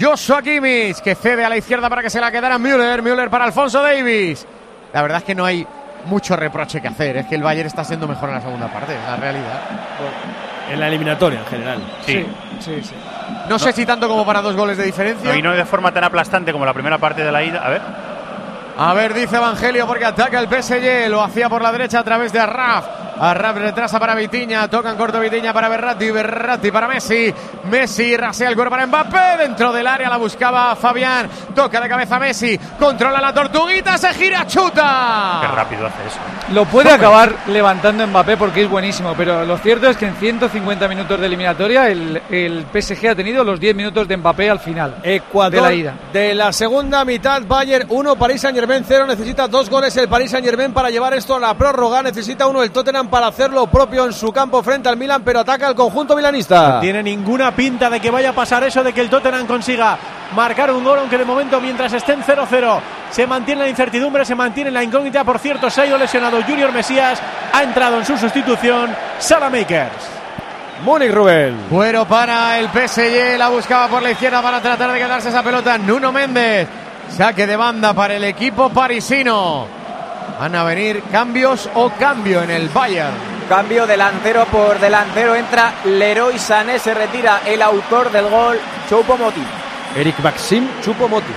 [0.00, 3.02] Joshua Kimmich, que cede a la izquierda para que se la quedara Müller.
[3.02, 4.46] Müller para Alfonso Davis.
[4.92, 5.66] La verdad es que no hay
[6.06, 7.16] mucho reproche que hacer.
[7.16, 9.60] Es que el Bayern está siendo mejor en la segunda parte, es la realidad.
[10.70, 11.82] En la eliminatoria en general.
[12.06, 12.26] Sí.
[12.60, 12.94] Sí, sí.
[13.48, 15.30] No, sé si tanto como para dos goles de diferencia.
[15.30, 17.64] No, y no de forma tan aplastante como la primera parte de la ida.
[17.64, 17.82] A ver.
[18.76, 21.08] A ver, dice Evangelio porque ataca el PSG.
[21.08, 22.86] Lo hacía por la derecha a través de Arraf.
[23.18, 24.68] Arrab retrasa para Vitiña.
[24.68, 26.10] Toca en corto Vitiña para Berratti.
[26.10, 27.32] Berratti para Messi.
[27.70, 29.36] Messi rasea el cuerpo para Mbappé.
[29.38, 31.28] Dentro del área la buscaba Fabián.
[31.54, 32.58] Toca de cabeza Messi.
[32.78, 33.96] Controla la tortuguita.
[33.98, 35.38] Se gira, chuta.
[35.42, 36.18] Qué rápido hace eso.
[36.52, 40.88] Lo puede acabar levantando Mbappé porque es buenísimo, pero lo cierto es que en 150
[40.88, 44.96] minutos de eliminatoria el, el PSG ha tenido los 10 minutos de Mbappé al final.
[45.02, 45.94] Ecuador de la ida.
[46.12, 49.06] de la segunda mitad, Bayern 1, París Saint Germain 0.
[49.06, 52.02] Necesita dos goles el París Saint Germain para llevar esto a la prórroga.
[52.02, 55.40] Necesita uno el Tottenham para hacer lo propio en su campo frente al Milan, pero
[55.40, 56.74] ataca el conjunto milanista.
[56.74, 59.98] No tiene ninguna pinta de que vaya a pasar eso de que el Tottenham consiga
[60.34, 64.70] marcar un gol, aunque de momento mientras estén 0-0 se mantiene la incertidumbre, se mantiene
[64.70, 65.24] la incógnita.
[65.24, 67.20] Por cierto, se ha ido lesionado Junior Mesías,
[67.52, 70.10] ha entrado en su sustitución Sara Makers.
[70.84, 71.56] Múnich Rubén.
[71.70, 75.78] Cuero para el PSG, la buscaba por la izquierda para tratar de quedarse esa pelota.
[75.78, 76.68] Nuno Méndez,
[77.10, 79.83] saque de banda para el equipo parisino.
[80.38, 83.14] Van a venir cambios o cambio en el Bayern.
[83.48, 85.34] Cambio delantero por delantero.
[85.34, 86.78] Entra Leroy Sané.
[86.78, 89.64] Se retira el autor del gol, Choupo-Moting.
[89.96, 91.34] Eric Maxim Chupomoting.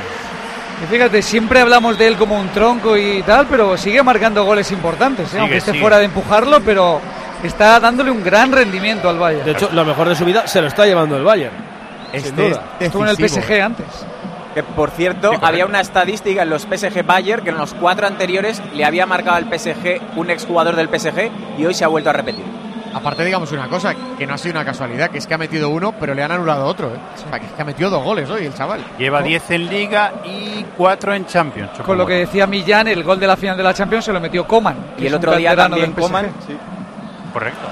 [0.84, 4.72] Y fíjate, siempre hablamos de él como un tronco y tal, pero sigue marcando goles
[4.72, 5.30] importantes, ¿eh?
[5.30, 5.82] Sigue, aunque esté sigue.
[5.82, 7.02] fuera de empujarlo, pero
[7.44, 9.46] está dándole un gran rendimiento al Bayern.
[9.46, 11.56] De hecho, lo mejor de su vida se lo está llevando el Bayern.
[12.14, 12.64] Este duda.
[12.80, 13.30] es Estuvo en el.
[13.30, 13.86] PSG antes.
[14.58, 18.60] Que por cierto, había una estadística en los PSG Bayern que en los cuatro anteriores
[18.74, 22.14] le había marcado al PSG un exjugador del PSG y hoy se ha vuelto a
[22.14, 22.44] repetir.
[22.92, 25.70] Aparte, digamos una cosa, que no ha sido una casualidad, que es que ha metido
[25.70, 26.88] uno, pero le han anulado otro.
[26.88, 26.98] ¿eh?
[27.16, 28.84] O sea, que es que ha metido dos goles hoy el chaval.
[28.98, 31.78] Lleva 10 en Liga y 4 en Champions.
[31.86, 34.20] Con lo que decía Millán, el gol de la final de la Champions se lo
[34.20, 34.76] metió Coman.
[34.98, 35.92] Y el otro día también.
[35.92, 36.32] Coman.
[37.32, 37.68] Correcto.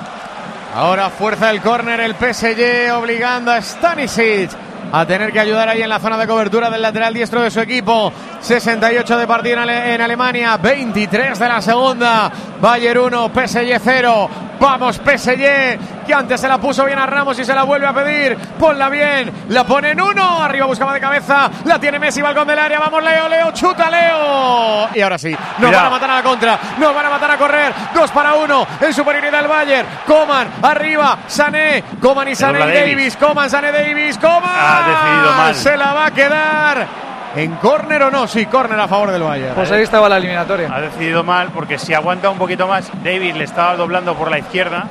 [0.75, 4.51] Ahora fuerza el córner el PSG obligando a Stanisic
[4.99, 7.59] a tener que ayudar ahí en la zona de cobertura del lateral diestro de su
[7.59, 8.11] equipo.
[8.41, 12.31] 68 de partido en, Ale- en Alemania, 23 de la segunda.
[12.61, 14.29] Bayern 1, PSG 0.
[14.57, 17.93] Vamos PSG, que antes se la puso bien a Ramos y se la vuelve a
[17.93, 18.37] pedir.
[18.57, 20.41] Ponla bien, la pone en uno.
[20.41, 22.79] Arriba buscaba de cabeza, la tiene Messi, balcón del área.
[22.79, 24.87] Vamos Leo, Leo, chuta Leo.
[24.95, 27.37] Y ahora sí, nos van a matar a la contra, nos van a matar a
[27.37, 27.73] correr.
[27.93, 29.87] Dos para uno, en superioridad del Bayern.
[30.07, 32.95] Coman, arriba, Sané, Coman y Sané y Davis.
[32.95, 33.17] Davis.
[33.17, 34.84] Coman, Sané, Davis, Coman.
[34.87, 35.55] Decidido mal.
[35.55, 36.87] Se la va a quedar.
[37.35, 38.27] ¿En córner o no?
[38.27, 39.55] Sí, córner a favor del Bayern.
[39.55, 40.73] Pues ahí estaba la eliminatoria.
[40.73, 44.39] Ha decidido mal porque si aguanta un poquito más, David le estaba doblando por la
[44.39, 44.85] izquierda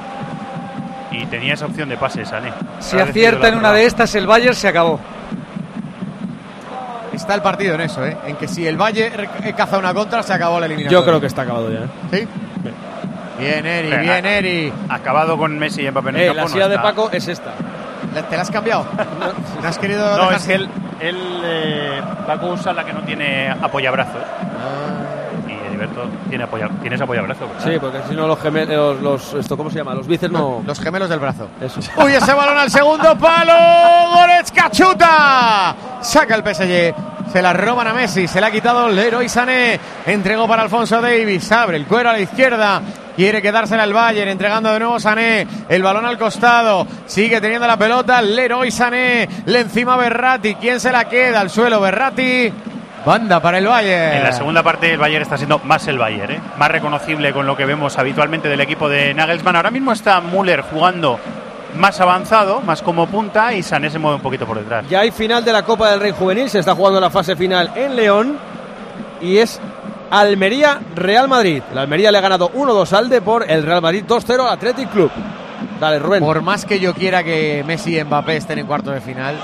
[1.10, 2.52] y tenía esa opción de pase Sané.
[2.80, 5.00] Si acierta en una de estas, el Bayern se acabó.
[7.14, 8.16] Está el partido en eso, ¿eh?
[8.26, 10.98] En que si el Bayern eh, caza una contra, se acabó la eliminatoria.
[11.00, 11.78] Yo creo que está acabado ya.
[11.78, 11.88] ¿eh?
[12.10, 12.28] ¿Sí?
[13.38, 14.72] Bien, Eri, bien, Eri.
[14.88, 16.82] Acabado con Messi y Mbappé en el Eh, campo, la no silla de está.
[16.88, 17.52] Paco es esta.
[18.14, 18.86] ¿Le- ¿Te la has cambiado?
[19.62, 20.68] ¿No has querido No, es que él,
[21.00, 24.22] él eh, Paco usa la que no tiene apoyabrazos.
[24.22, 25.48] Ah.
[25.48, 27.48] Y Heriberto tiene apoya, tienes apoyabrazos.
[27.48, 27.64] ¿verdad?
[27.64, 29.94] Sí, porque si no los gemelos, los, esto, ¿cómo se llama?
[29.94, 30.62] Los bíceps no.
[30.66, 31.48] Los gemelos del brazo.
[31.60, 31.80] Eso.
[31.96, 33.52] Uy, ese balón al segundo palo.
[34.14, 35.74] Goretzka chuta.
[36.00, 36.94] Saca el PSG.
[37.32, 38.28] Se la roban a Messi.
[38.28, 39.78] Se la ha quitado Leroy Sané.
[40.06, 41.50] Entregó para Alfonso Davis.
[41.50, 42.80] Abre el cuero a la izquierda.
[43.16, 44.30] Quiere quedársela al Bayern.
[44.30, 45.46] Entregando de nuevo Sané.
[45.68, 46.86] El balón al costado.
[47.06, 48.20] Sigue teniendo la pelota.
[48.22, 49.28] Leroy Sané.
[49.46, 50.54] Le encima Berratti.
[50.56, 51.40] ¿Quién se la queda?
[51.40, 52.52] Al suelo Berratti.
[53.04, 54.16] Banda para el Bayern.
[54.16, 56.40] En la segunda parte el Bayern está siendo más el Bayern, ¿eh?
[56.56, 59.56] más reconocible con lo que vemos habitualmente del equipo de Nagelsmann.
[59.56, 61.20] Ahora mismo está Müller jugando
[61.76, 64.86] más avanzado, más como punta y Sané se mueve un poquito por detrás.
[64.88, 67.72] Ya hay final de la Copa del Rey Juvenil, se está jugando la fase final
[67.74, 68.38] en León
[69.20, 69.60] y es
[70.10, 71.62] Almería Real Madrid.
[71.72, 75.10] El Almería le ha ganado 1-2 al Depor, el Real Madrid 2-0 al Athletic Club.
[75.80, 76.20] Dale, Rubén.
[76.20, 79.36] Por más que yo quiera que Messi y Mbappé estén en cuarto de final,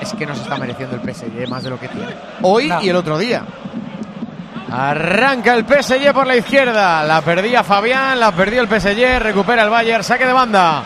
[0.00, 2.12] es que no se está mereciendo el PSG más de lo que tiene.
[2.42, 2.82] Hoy No.
[2.82, 3.42] y el otro día.
[4.70, 7.04] Arranca el PSG por la izquierda.
[7.04, 10.82] La perdía Fabián, la perdió el PSG, recupera el Bayern, saque de banda.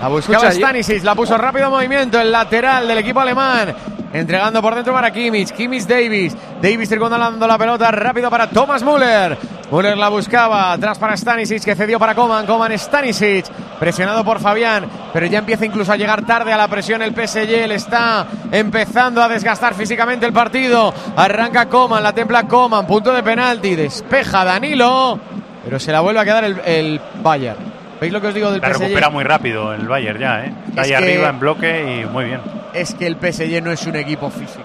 [0.00, 3.74] La buscaba Escucha, Stanisic, la puso rápido en movimiento, el lateral del equipo alemán.
[4.12, 6.36] Entregando por dentro para Kimmich, Kimmich Davis.
[6.62, 9.36] Davis circundando la pelota rápido para Thomas Müller.
[9.70, 12.46] Müller la buscaba, atrás para Stanisic que cedió para Coman.
[12.46, 13.46] Coman Stanisic,
[13.78, 17.66] presionado por Fabián, pero ya empieza incluso a llegar tarde a la presión el PSG.
[17.66, 20.94] Le está empezando a desgastar físicamente el partido.
[21.16, 25.18] Arranca Coman, la templa Coman, punto de penalti, despeja Danilo,
[25.64, 27.75] pero se la vuelve a quedar el, el Bayern.
[28.00, 28.80] ¿Veis lo que os digo del La PSG?
[28.82, 30.52] recupera muy rápido el Bayern ya, ¿eh?
[30.68, 32.40] Está Es ahí que- arriba en bloque y muy bien.
[32.74, 34.64] es que el PSG no es un equipo físico.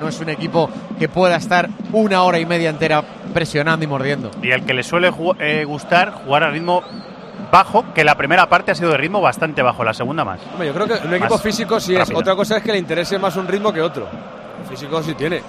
[0.00, 0.68] No es un equipo
[0.98, 4.32] que pueda estar una hora y media entera presionando y mordiendo.
[4.42, 6.82] Y el que le suele ju- eh, gustar jugar a ritmo
[7.52, 10.40] bajo, que la primera parte ha sido de ritmo bastante bajo, la segunda más.
[10.52, 12.00] Hombre, yo creo que un equipo Más físico sí es.
[12.00, 12.18] rápido.
[12.18, 14.08] Otra cosa es que le interese más un ritmo que otro.
[14.68, 15.40] Físico sí tiene.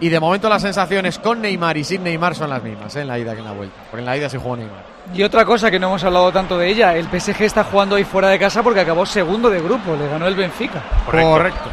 [0.00, 3.00] Y de momento las sensaciones con Neymar y sin Neymar son las mismas, ¿eh?
[3.00, 3.74] en la ida que en la vuelta.
[3.90, 4.82] Porque en la ida sí jugó Neymar.
[5.14, 8.04] Y otra cosa que no hemos hablado tanto de ella, el PSG está jugando ahí
[8.04, 10.80] fuera de casa porque acabó segundo de grupo, le ganó el Benfica.
[11.10, 11.70] Correcto.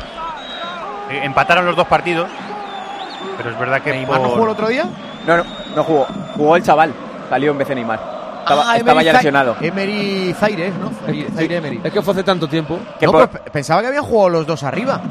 [1.12, 2.28] Eh, empataron los dos partidos,
[3.38, 4.86] pero es verdad que ¿Neymar no jugó el otro día?
[5.28, 5.44] No, no,
[5.76, 6.08] no jugó.
[6.36, 6.94] Jugó el chaval.
[7.30, 8.16] Salió en vez de Neymar.
[8.42, 9.56] Estaba, Ah, estaba ya lesionado.
[9.60, 10.92] Emery Zaire, ¿no?
[11.06, 11.82] Zaire, Zaire Emery.
[11.84, 12.80] Es que fue hace tanto tiempo.
[13.00, 15.02] Que No, por- pues pensaba que habían jugado los dos arriba.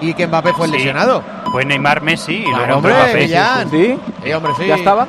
[0.00, 0.78] Y que Mbappé fue el Sí.
[0.78, 1.22] lesionado.
[1.50, 3.14] Fue Neymar, Messi y luego hombre, Mbappé.
[3.14, 3.70] Millán.
[3.70, 3.98] ¿Sí?
[4.22, 4.66] Sí, hombre, sí.
[4.66, 5.06] ¿Ya estaba?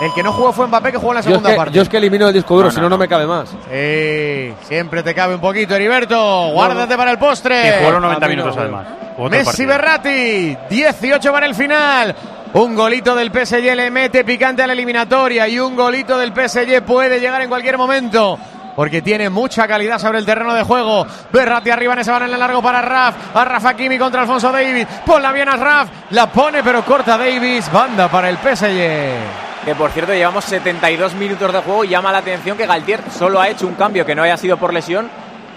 [0.00, 1.72] El que no jugó fue Mbappé, que jugó en la Yo es, segunda que, parte.
[1.72, 3.48] yo es que elimino el disco duro, si no, no, me cabe más.
[3.70, 6.48] Sí, siempre te cabe un poquito, Heriberto.
[6.52, 7.62] Guárdate para el postre.
[7.62, 8.86] Que jugó los 90 a mí no, minutos además.
[9.30, 9.68] Messi partido.
[9.68, 12.16] Berratti, 18 para el final.
[12.54, 16.82] Un golito del PSG le mete picante a la eliminatoria y un golito del PSG
[16.82, 18.38] puede llegar en cualquier momento.
[18.76, 21.06] Porque tiene mucha calidad sobre el terreno de juego.
[21.32, 23.14] Berratti arriba en ese balón en el largo para Raf.
[23.34, 24.86] A Rafa Kimi contra Alfonso Davis.
[25.06, 25.88] Ponla bien a Raf.
[26.10, 27.70] La pone pero corta Davis.
[27.72, 29.64] Banda para el PSG.
[29.64, 33.40] Que por cierto llevamos 72 minutos de juego y llama la atención que Galtier solo
[33.40, 35.08] ha hecho un cambio que no haya sido por lesión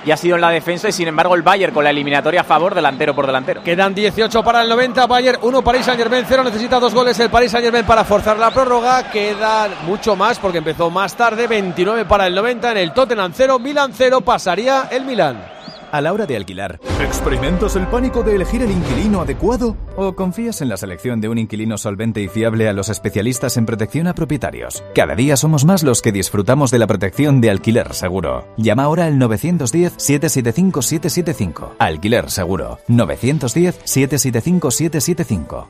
[0.08, 2.44] y ha sido en la defensa y sin embargo el Bayern con la eliminatoria a
[2.46, 3.62] favor delantero por delantero.
[3.62, 7.30] Quedan 18 para el 90, Bayern 1, Paris Saint Germain 0, necesita dos goles el
[7.30, 12.06] Paris Saint Germain para forzar la prórroga, queda mucho más porque empezó más tarde, 29
[12.06, 15.57] para el 90 en el Tottenham 0, Milan 0, pasaría el Milan.
[15.90, 19.78] A la hora de alquilar, ¿experimentas el pánico de elegir el inquilino adecuado?
[19.96, 23.66] ¿O confías en la selección de un inquilino solvente y fiable a los especialistas en
[23.66, 24.84] protección a propietarios?
[24.94, 28.46] Cada día somos más los que disfrutamos de la protección de alquiler seguro.
[28.58, 31.76] Llama ahora al 910-775-775.
[31.80, 32.80] Alquiler seguro.
[32.90, 35.68] 910-775-775.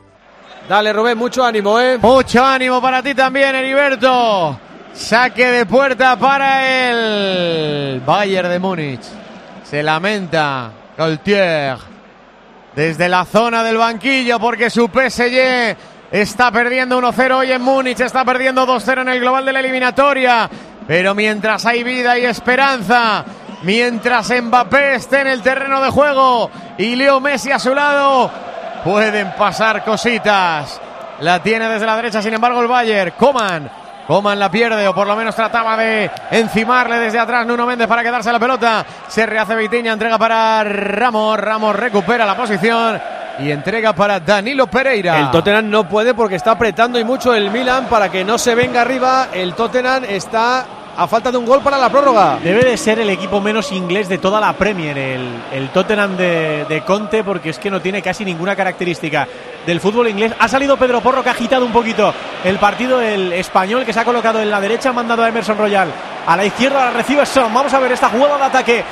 [0.68, 2.00] Dale Rubén, mucho ánimo, ¿eh?
[2.02, 4.60] Mucho ánimo para ti también, Heriberto.
[4.94, 9.02] Saque de puerta para el Bayern de Múnich.
[9.70, 11.78] Se lamenta Gaultier
[12.74, 15.76] desde la zona del banquillo porque su PSG
[16.10, 20.50] está perdiendo 1-0 hoy en Múnich, está perdiendo 2-0 en el global de la eliminatoria.
[20.88, 23.26] Pero mientras hay vida y esperanza,
[23.64, 28.32] mientras Mbappé esté en el terreno de juego y Leo Messi a su lado,
[28.86, 30.80] pueden pasar cositas.
[31.20, 33.12] La tiene desde la derecha, sin embargo, el Bayern.
[33.18, 33.70] Coman.
[34.08, 38.02] Coman la pierde, o por lo menos trataba de encimarle desde atrás Nuno Méndez para
[38.02, 38.86] quedarse la pelota.
[39.10, 41.38] Se rehace Beitiña, entrega para Ramos.
[41.38, 43.02] Ramos recupera la posición
[43.40, 45.20] y entrega para Danilo Pereira.
[45.20, 48.56] El Tottenham no puede porque está apretando y mucho el Milan para que no se
[48.56, 49.28] venga arriba.
[49.34, 50.66] El Tottenham está
[50.98, 52.40] a falta de un gol para la prórroga.
[52.44, 56.66] Debe de ser el equipo menos inglés de toda la Premier, el, el Tottenham de,
[56.68, 59.28] de Conte, porque es que no tiene casi ninguna característica
[59.66, 60.34] del fútbol inglés.
[60.40, 62.12] Ha salido Pedro Porro, que ha agitado un poquito
[62.44, 65.58] el partido, el español, que se ha colocado en la derecha, ha mandado a Emerson
[65.58, 65.90] Royal
[66.26, 67.54] a la izquierda, la recibe Son.
[67.54, 68.84] Vamos a ver esta jugada de ataque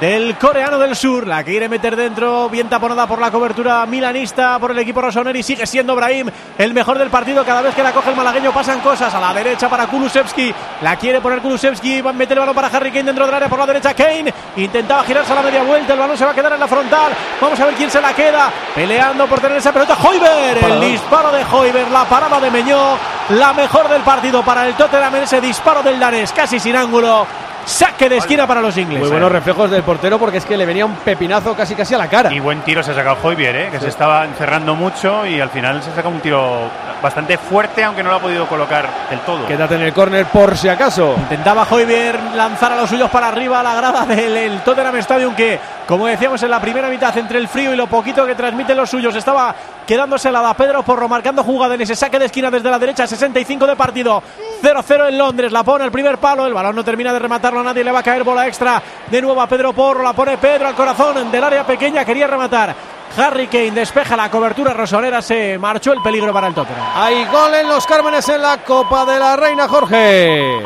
[0.00, 4.70] del coreano del sur, la quiere meter dentro, bien taponada por la cobertura milanista, por
[4.70, 8.08] el equipo Rossoneri, sigue siendo Brahim el mejor del partido, cada vez que la coge
[8.08, 12.14] el malagueño pasan cosas, a la derecha para Kulusevski, la quiere poner Kulusevski, va a
[12.14, 15.32] meter el balón para Harry Kane dentro del área por la derecha, Kane intentaba girarse
[15.32, 17.66] a la media vuelta, el balón se va a quedar en la frontal, vamos a
[17.66, 21.90] ver quién se la queda, peleando por tener esa pelota, Hoiber, el disparo de Hoiber,
[21.90, 22.96] la parada de Meñó,
[23.28, 27.26] la mejor del partido para el Tottenham en ese disparo del danés, casi sin ángulo,
[27.64, 29.02] saque de esquina para los ingleses.
[29.02, 31.98] Muy buenos reflejos del portero porque es que le venía un pepinazo casi casi a
[31.98, 32.32] la cara.
[32.32, 33.68] Y buen tiro se ha sacado Hoybier, ¿eh?
[33.70, 36.70] que se estaba encerrando mucho y al final se saca un tiro
[37.02, 39.46] bastante fuerte, aunque no lo ha podido colocar del todo.
[39.46, 41.14] Quédate en el córner por si acaso.
[41.16, 45.34] Intentaba Hoiber lanzar a los suyos para arriba a la grada del el Tottenham Stadium
[45.34, 45.58] que,
[45.90, 48.88] como decíamos en la primera mitad, entre el frío y lo poquito que transmiten los
[48.88, 49.52] suyos, estaba
[49.84, 53.08] quedándose la da Pedro Porro marcando jugada en ese saque de esquina desde la derecha,
[53.08, 54.22] 65 de partido,
[54.62, 57.82] 0-0 en Londres, la pone el primer palo, el balón no termina de rematarlo, nadie
[57.82, 60.76] le va a caer bola extra, de nuevo a Pedro Porro, la pone Pedro al
[60.76, 62.72] corazón del área pequeña, quería rematar.
[63.18, 66.86] Harry Kane despeja la cobertura rosonera, se marchó el peligro para el Tottenham.
[66.94, 70.60] Hay gol en los Cármenes en la Copa de la Reina, Jorge.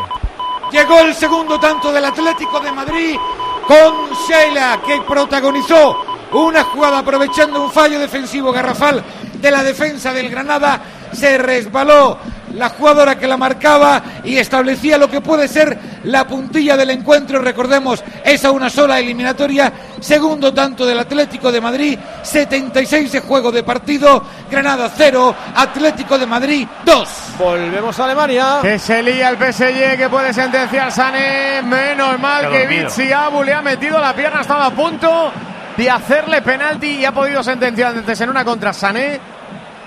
[0.70, 3.16] Llegó el segundo tanto del Atlético de Madrid
[3.66, 9.02] con Sheila, que protagonizó una jugada aprovechando un fallo defensivo garrafal
[9.34, 10.80] de la defensa del Granada.
[11.12, 12.18] Se resbaló
[12.54, 17.40] la jugadora que la marcaba y establecía lo que puede ser la puntilla del encuentro.
[17.40, 19.72] Recordemos, esa una sola eliminatoria.
[20.00, 24.24] Segundo tanto del Atlético de Madrid, 76 de juego de partido.
[24.50, 27.08] Granada 0, Atlético de Madrid 2.
[27.38, 28.58] Volvemos a Alemania.
[28.62, 31.62] Que se lía el PSG, que puede sentenciar Sané.
[31.62, 32.66] Menos mal que.
[32.66, 35.32] Vitsi Abu le ha metido la pierna, estaba a punto
[35.76, 39.33] de hacerle penalti y ha podido sentenciar antes en una contra Sané.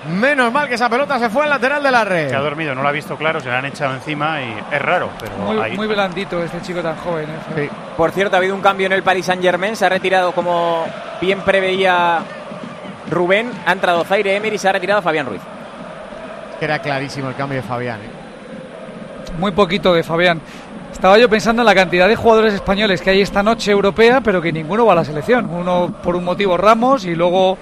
[0.08, 2.28] Menos mal que esa pelota se fue al lateral de la red.
[2.30, 4.80] Se ha dormido, no lo ha visto claro, se le han echado encima y es
[4.82, 5.76] raro, pero Muy, ahí.
[5.76, 7.26] muy blandito este chico tan joven.
[7.56, 7.68] ¿eh?
[7.96, 9.76] Por cierto, ha habido un cambio en el Paris Saint Germain.
[9.76, 10.84] Se ha retirado, como
[11.20, 12.20] bien preveía
[13.10, 15.42] Rubén, ha entrado Zaire Emery y se ha retirado Fabián Ruiz.
[16.58, 18.00] Que era clarísimo el cambio de Fabián.
[18.00, 18.10] ¿eh?
[19.38, 20.40] Muy poquito de Fabián.
[20.92, 24.40] Estaba yo pensando en la cantidad de jugadores españoles que hay esta noche europea, pero
[24.42, 25.46] que ninguno va a la selección.
[25.50, 27.56] Uno por un motivo Ramos y luego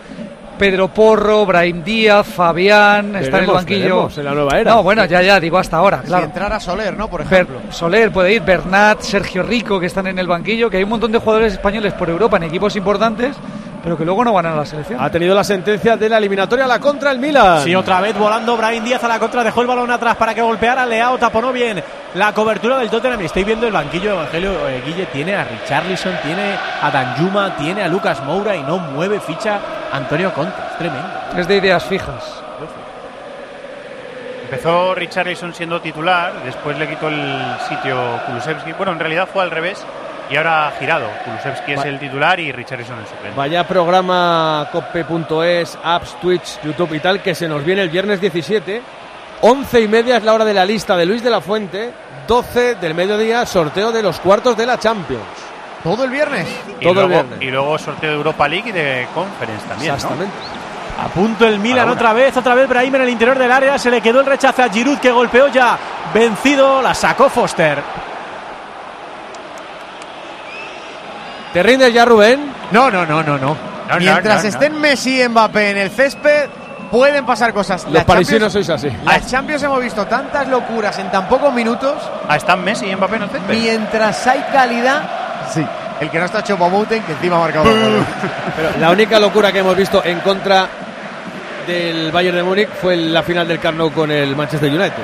[0.58, 3.80] Pedro Porro, Brahim Díaz, Fabián, está en el Veremos, banquillo.
[3.84, 4.70] veremos en la nueva era.
[4.74, 6.24] No, bueno, ya, ya, digo hasta ahora, claro.
[6.24, 7.08] Si entrara Soler, ¿no?
[7.08, 7.72] Por Ber- ejemplo.
[7.72, 11.12] Soler puede ir, Bernat, Sergio Rico, que están en el banquillo, que hay un montón
[11.12, 13.36] de jugadores españoles por Europa en equipos importantes,
[13.82, 15.00] pero que luego no van a la selección.
[15.00, 17.62] Ha tenido la sentencia de la eliminatoria a la contra el Milan.
[17.62, 20.42] Sí, otra vez volando Brian Díaz a la contra, dejó el balón atrás para que
[20.42, 21.80] golpeara Leao, taponó bien
[22.14, 23.20] la cobertura del Tottenham.
[23.20, 27.82] Estoy viendo el banquillo de Evangelio eh, Guille, tiene a Richarlison, tiene a Danjuma, tiene
[27.84, 29.60] a Lucas Moura y no mueve ficha
[29.96, 30.54] Antonio Conte.
[30.70, 31.08] Es tremendo.
[31.36, 32.42] Es de ideas fijas.
[34.44, 38.72] Empezó Richarlison siendo titular, después le quitó el sitio Kulusevski.
[38.74, 39.84] Bueno, en realidad fue al revés
[40.30, 41.08] y ahora ha girado.
[41.24, 43.36] Kulusevski es el titular y Richarlison el suplente.
[43.36, 48.82] Vaya programa cope.es, apps, Twitch, YouTube y tal, que se nos viene el viernes 17.
[49.40, 51.90] 11 y media es la hora de la lista de Luis de la Fuente.
[52.28, 55.55] 12 del mediodía, sorteo de los cuartos de la Champions.
[55.82, 56.46] Todo el viernes.
[56.80, 57.38] Y todo el luego, viernes.
[57.42, 59.90] y luego sorteo de Europa League y de Conference también.
[59.90, 59.94] ¿no?
[59.94, 60.34] Exactamente.
[61.04, 63.78] A punto el Milan A otra vez, otra vez Brahim en el interior del área,
[63.78, 65.76] se le quedó el rechazo a Giroud que golpeó ya
[66.14, 67.78] vencido, la sacó Foster.
[71.52, 72.52] ¿Te rindes ya, Rubén?
[72.70, 73.56] No, no, no, no, no.
[73.88, 76.48] no, Mientras no, estén Messi y Mbappé en el césped,
[76.90, 77.84] pueden pasar cosas.
[77.84, 78.96] Los La parisinos Champions- sois así.
[79.04, 81.94] Las Champions hemos visto tantas locuras en tan pocos minutos.
[82.28, 83.54] Ah, están Messi y Mbappé en el césped.
[83.54, 85.02] Mientras hay calidad,
[85.52, 85.66] sí.
[86.00, 87.64] El que no está Choupo-Moting, que encima ha marcado.
[88.56, 90.68] Pero la única locura que hemos visto en contra
[91.66, 95.02] del Bayern de Múnich fue la final del Camp Nou con el Manchester United.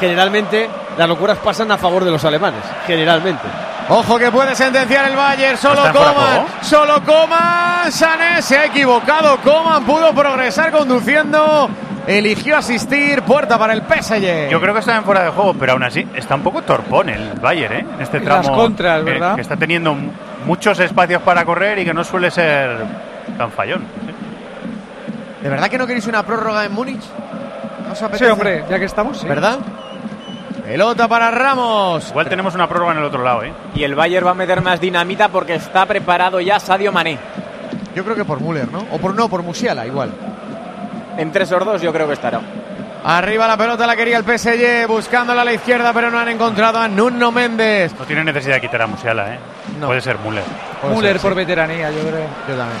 [0.00, 2.62] Generalmente las locuras pasan a favor de los alemanes.
[2.86, 3.42] Generalmente.
[3.88, 8.40] Ojo que puede sentenciar el Bayern, solo ¿Está en fuera de Coman, solo Coman, Sané
[8.40, 11.68] se ha equivocado, Coman pudo progresar conduciendo,
[12.06, 14.48] eligió asistir, puerta para el PSG.
[14.50, 17.08] Yo creo que está en fuera de juego, pero aún así está un poco torpón
[17.08, 17.86] el Bayern, ¿eh?
[17.96, 18.42] En este tramo.
[18.42, 19.34] las contras, que- ¿verdad?
[19.34, 19.94] Que, está teniendo
[20.46, 22.78] muchos espacios para correr y que no suele ser
[23.38, 23.82] tan fallón.
[25.42, 27.02] ¿De verdad que no queréis una prórroga en Múnich?
[27.86, 29.26] ¿No os Sí, hombre, ya que estamos, sí.
[29.26, 29.58] ¿Verdad?
[30.64, 32.08] Pelota para Ramos.
[32.10, 33.52] Igual tenemos una prórroga en el otro lado, ¿eh?
[33.74, 37.18] Y el Bayern va a meter más dinamita porque está preparado ya Sadio Mané.
[37.94, 38.86] Yo creo que por Müller, ¿no?
[38.92, 40.12] O por no, por Musiala, igual.
[41.18, 42.40] Entre esos dos yo creo que estará.
[43.04, 46.78] Arriba la pelota la quería el PSG, buscándola a la izquierda, pero no han encontrado
[46.78, 47.92] a Nuno Méndez.
[47.98, 49.38] No tiene necesidad de quitar a Musiala, ¿eh?
[49.80, 49.88] No.
[49.88, 50.44] Puede ser Müller.
[50.80, 51.36] Puede Müller ser, por sí.
[51.36, 52.26] veteranía, yo creo.
[52.48, 52.78] Yo también.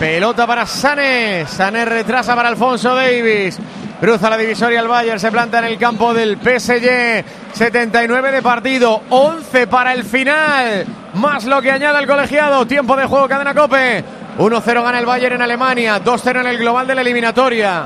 [0.00, 1.46] Pelota para Sané.
[1.46, 3.58] Sané retrasa para Alfonso Davis.
[4.00, 5.20] Cruza la divisoria el Bayern.
[5.20, 7.24] Se planta en el campo del PSG.
[7.54, 9.02] 79 de partido.
[9.08, 10.84] 11 para el final.
[11.14, 12.66] Más lo que añade el colegiado.
[12.66, 14.04] Tiempo de juego, cadena cope.
[14.38, 16.02] 1-0 gana el Bayern en Alemania.
[16.02, 17.84] 2-0 en el global de la eliminatoria.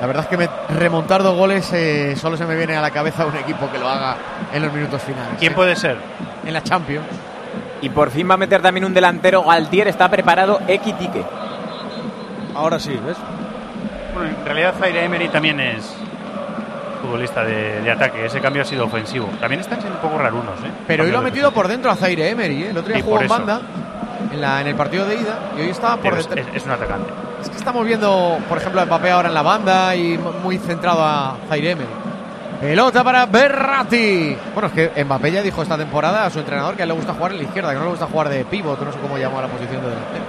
[0.00, 2.90] La verdad es que me- remontar dos goles eh, solo se me viene a la
[2.90, 4.16] cabeza un equipo que lo haga
[4.52, 5.30] en los minutos finales.
[5.38, 5.54] ¿Quién ¿eh?
[5.54, 5.96] puede ser?
[6.46, 7.06] En la Champions.
[7.80, 9.42] Y por fin va a meter también un delantero.
[9.42, 11.24] Galtier está preparado Equitique.
[12.54, 13.16] Ahora sí, ¿ves?
[14.14, 15.94] Bueno, en realidad Zaire Emery también es
[17.02, 18.26] futbolista de, de ataque.
[18.26, 19.28] Ese cambio ha sido ofensivo.
[19.40, 20.70] También están siendo un poco rarunos, ¿eh?
[20.86, 22.64] Pero hoy lo ha metido por dentro a Zaire Emery.
[22.64, 22.70] ¿eh?
[22.70, 23.34] El otro día Sí, jugó en eso.
[24.32, 26.46] En, la, en el partido de ida y hoy estaba por detrás.
[26.48, 27.10] es- es un atacante.
[27.42, 31.04] Es que estamos viendo, por ejemplo, a Mbappé ahora en la banda y muy centrado
[31.04, 31.88] a Zaire Emery.
[32.60, 34.36] Pelota para Berratti.
[34.52, 36.94] Bueno, es que Mbappé ya dijo esta temporada a su entrenador que a él le
[36.96, 39.16] gusta jugar en la izquierda, que no le gusta jugar de pivot, no sé cómo
[39.16, 40.24] llamó a la posición de delantero.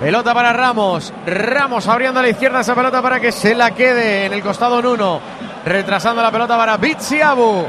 [0.00, 1.12] Pelota para Ramos.
[1.26, 4.78] Ramos abriendo a la izquierda esa pelota para que se la quede en el costado
[4.78, 5.20] en uno.
[5.66, 7.66] Retrasando la pelota para Bitsiabu.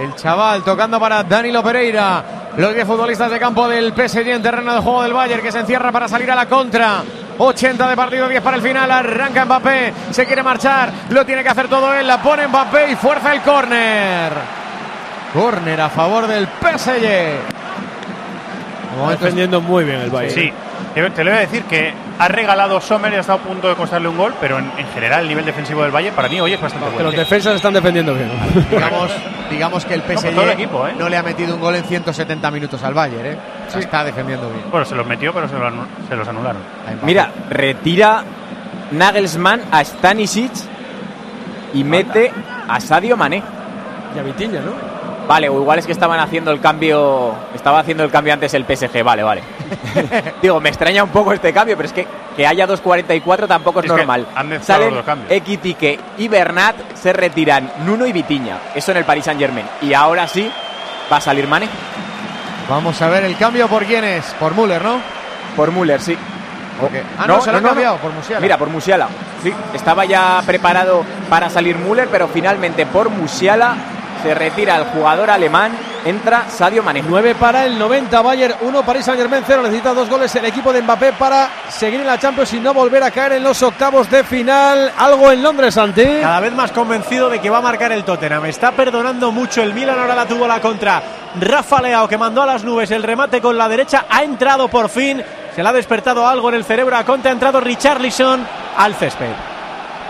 [0.00, 2.22] El chaval tocando para Danilo Pereira.
[2.58, 5.60] Los 10 futbolistas de campo del PSG en terreno de juego del Bayern que se
[5.60, 7.04] encierra para salir a la contra.
[7.38, 8.90] 80 de partido, 10 para el final.
[8.90, 9.92] Arranca Mbappé.
[10.10, 10.90] Se quiere marchar.
[11.10, 12.04] Lo tiene que hacer todo él.
[12.04, 14.32] La pone Mbappé y fuerza el córner.
[15.32, 17.04] Córner a favor del PSG.
[18.90, 20.34] Está defendiendo muy bien el Bayern.
[20.34, 20.52] Sí,
[20.94, 23.68] te, te lo voy a decir que ha regalado Sommer y ha estado a punto
[23.68, 26.40] de costarle un gol, pero en, en general el nivel defensivo del Bayern para mí
[26.40, 27.10] hoy es bastante Que bueno.
[27.10, 28.28] los defensas están defendiendo bien.
[28.70, 29.10] digamos,
[29.50, 30.94] digamos que el PSG todo el equipo, ¿eh?
[30.98, 33.26] no le ha metido un gol en 170 minutos al Bayern.
[33.26, 33.38] ¿eh?
[33.68, 34.62] Sea, Está defendiendo bien.
[34.70, 36.60] Bueno, se los metió, pero se, lo anu- se los anularon.
[37.02, 38.22] Mira, retira
[38.90, 40.50] Nagelsmann a Stanisic
[41.74, 42.32] y mete
[42.68, 43.42] a Sadio Mané.
[44.16, 44.72] Y a Vitinha, ¿no?
[45.28, 47.34] Vale, o igual es que estaban haciendo el cambio.
[47.54, 49.42] Estaba haciendo el cambio antes el PSG, vale, vale.
[50.42, 53.86] Digo, me extraña un poco este cambio, pero es que que haya 2.44 tampoco es,
[53.86, 54.24] Es normal.
[54.62, 55.30] Salen los cambios.
[55.30, 58.58] Equitique y Bernat, se retiran Nuno y Vitiña.
[58.74, 59.66] Eso en el Paris Saint Germain.
[59.82, 60.48] Y ahora sí
[61.12, 61.68] va a salir Mané
[62.68, 64.24] Vamos a ver el cambio por quién es.
[64.38, 65.00] Por Müller, ¿no?
[65.56, 66.16] por Müller, sí.
[66.80, 68.40] Porque- ah, no, se lo han cambiado por Musiala.
[68.40, 69.08] Mira, por Musiala.
[69.42, 73.74] Sí, estaba ya preparado para salir Müller, pero finalmente por Musiala
[74.22, 75.72] se retira el jugador alemán,
[76.04, 77.02] entra Sadio Mané.
[77.06, 79.62] 9 para el 90, Bayern 1, París Saint Germain 0.
[79.62, 83.02] Necesita dos goles el equipo de Mbappé para seguir en la Champions y no volver
[83.02, 84.92] a caer en los octavos de final.
[84.96, 86.04] Algo en Londres, Santi.
[86.20, 88.46] Cada vez más convencido de que va a marcar el Tottenham.
[88.46, 91.02] Está perdonando mucho el Milan, ahora la tuvo la contra.
[91.40, 94.06] Rafa Leao que mandó a las nubes el remate con la derecha.
[94.08, 95.22] Ha entrado por fin.
[95.54, 97.28] Se le ha despertado algo en el cerebro a Conte.
[97.28, 98.46] Ha entrado Richarlison
[98.76, 99.57] al césped.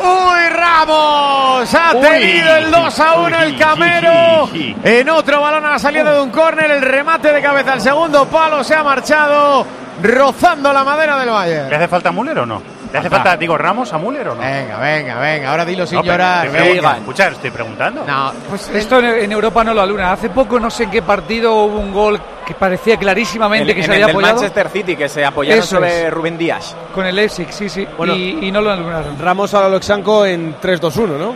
[0.00, 1.74] ¡Uy, Ramos!
[1.74, 3.58] Ha tenido el 2 a 1 el.
[3.58, 4.48] Camero.
[4.84, 8.26] En otro balón a la salida de un córner, el remate de cabeza al segundo
[8.26, 9.66] palo se ha marchado
[10.02, 11.74] rozando la madera del ¿Le Bayern.
[11.74, 12.62] hace falta Müller o no?
[12.92, 14.40] ¿Le hace falta, digo, Ramos a Müller o no?
[14.40, 16.46] Venga, venga, venga, ahora dilo sin No, llorar.
[16.46, 16.82] estoy preguntando.
[16.88, 16.98] venga.
[16.98, 18.04] Escucha, estoy preguntando.
[18.06, 20.12] No, pues Esto en, en Europa no lo aluna.
[20.12, 23.80] Hace poco no sé en qué partido hubo un gol que parecía clarísimamente En, que
[23.80, 26.12] en se el había del apoyado Manchester City, que se apoyaron Eso sobre es.
[26.12, 26.74] Rubén Díaz.
[26.94, 27.86] con el Leipzig, sí, sí.
[27.96, 28.14] Bueno.
[28.14, 29.18] y, y no lo alunaron.
[29.18, 31.34] Ramos a Loxanco en 3-2-1, ¿no?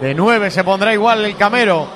[0.00, 1.86] de 9 se pondrá igual el Camero.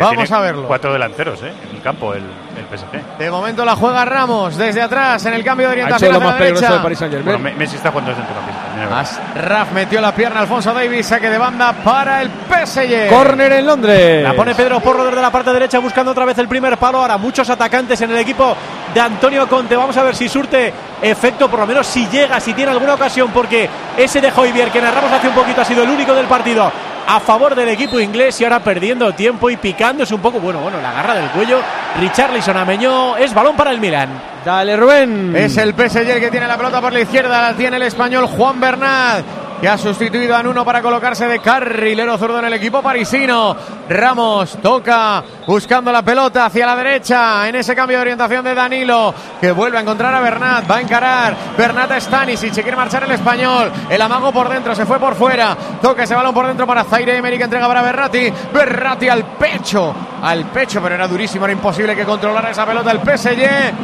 [0.00, 0.66] Vamos a verlo.
[0.66, 1.52] Cuatro delanteros, ¿eh?
[1.70, 3.18] En el campo, el, el PSG.
[3.18, 6.20] De momento la juega Ramos desde atrás en el cambio de Ha hecho orientación lo
[6.20, 6.76] más peligroso derecha.
[6.78, 7.54] de París Saint Bueno, Germain.
[7.54, 8.60] Me- Messi está jugando de centrocampista.
[8.74, 9.00] mira, mira.
[9.00, 13.08] As- Raf metió la pierna Alfonso Davis, saque de banda para el PSG.
[13.08, 14.22] Córner en Londres.
[14.24, 16.98] La pone Pedro Porro desde la parte derecha buscando otra vez el primer palo.
[17.00, 18.56] Ahora muchos atacantes en el equipo
[18.92, 19.76] de Antonio Conte.
[19.76, 20.72] Vamos a ver si surte
[21.02, 24.80] efecto, por lo menos si llega, si tiene alguna ocasión, porque ese de Joyvier que
[24.80, 26.72] narramos hace un poquito ha sido el único del partido
[27.06, 30.40] a favor del equipo inglés y ahora perdiendo tiempo y picándose un poco.
[30.40, 31.60] Bueno, bueno, la garra del cuello.
[32.00, 33.16] Richarlison ameñó.
[33.16, 34.08] Es balón para el Milan.
[34.44, 35.34] Dale, Rubén.
[35.34, 38.26] Es el PSG el que tiene la pelota por la izquierda, la tiene el español
[38.26, 39.24] Juan Bernat,
[39.60, 43.56] que ha sustituido a Nuno para colocarse de carrilero zurdo en el equipo parisino.
[43.88, 49.14] Ramos toca buscando la pelota hacia la derecha en ese cambio de orientación de Danilo,
[49.40, 51.36] que vuelve a encontrar a Bernat, va a encarar.
[51.56, 55.14] Bernat a Stanisic, se quiere marchar el español, el amago por dentro, se fue por
[55.14, 59.24] fuera, toca ese balón por dentro para Zaire Emery que entrega para Berratti, Berratti al
[59.24, 63.74] pecho, al pecho, pero era durísimo, era imposible que controlara esa pelota el PSG.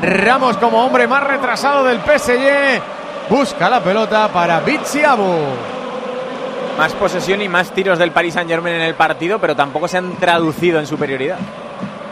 [0.00, 2.97] Ramos como hombre más retrasado del PSG
[3.30, 5.34] busca la pelota para Bitsiabu.
[6.78, 9.98] Más posesión y más tiros del Paris Saint Germain en el partido, pero tampoco se
[9.98, 11.38] han traducido en superioridad.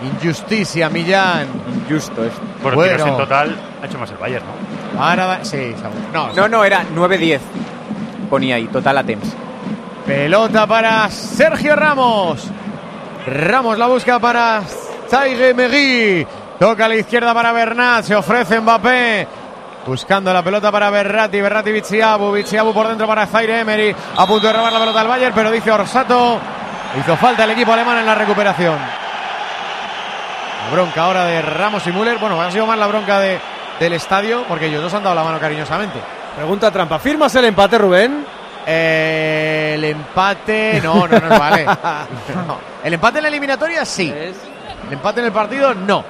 [0.02, 1.46] Injusticia, Millán.
[1.84, 2.40] Injusto esto.
[2.62, 2.92] Por Bueno.
[2.92, 5.02] tiros en total ha hecho más el Bayern, ¿no?
[5.02, 5.74] Ahora sí,
[6.12, 7.40] no, No, no, era 9-10.
[8.28, 9.32] Ponía ahí, total attempts.
[10.04, 12.44] Pelota para Sergio Ramos.
[13.26, 14.62] Ramos la busca para
[15.08, 16.26] Zaire Megui.
[16.58, 18.04] Toca a la izquierda para Bernat.
[18.04, 19.26] Se ofrece Mbappé.
[19.86, 21.40] Buscando la pelota para Berratti.
[21.40, 22.32] Berratti Bitsiabu.
[22.32, 23.94] Bitsiabu por dentro para Zaire Emery.
[24.16, 26.40] A punto de robar la pelota al Bayern, pero dice Orsato.
[26.98, 28.76] Hizo falta el equipo alemán en la recuperación.
[30.64, 32.18] La bronca ahora de Ramos y Müller.
[32.18, 33.38] Bueno, ha sido más la bronca de,
[33.78, 36.00] del estadio porque ellos dos han dado la mano cariñosamente.
[36.34, 36.98] Pregunta trampa.
[36.98, 38.26] ¿Firmas el empate, Rubén?
[38.66, 40.80] Eh, el empate.
[40.82, 41.64] No, no nos vale.
[42.46, 42.58] No.
[42.82, 44.10] El empate en la eliminatoria sí.
[44.10, 44.34] El
[44.92, 46.04] empate en el partido no.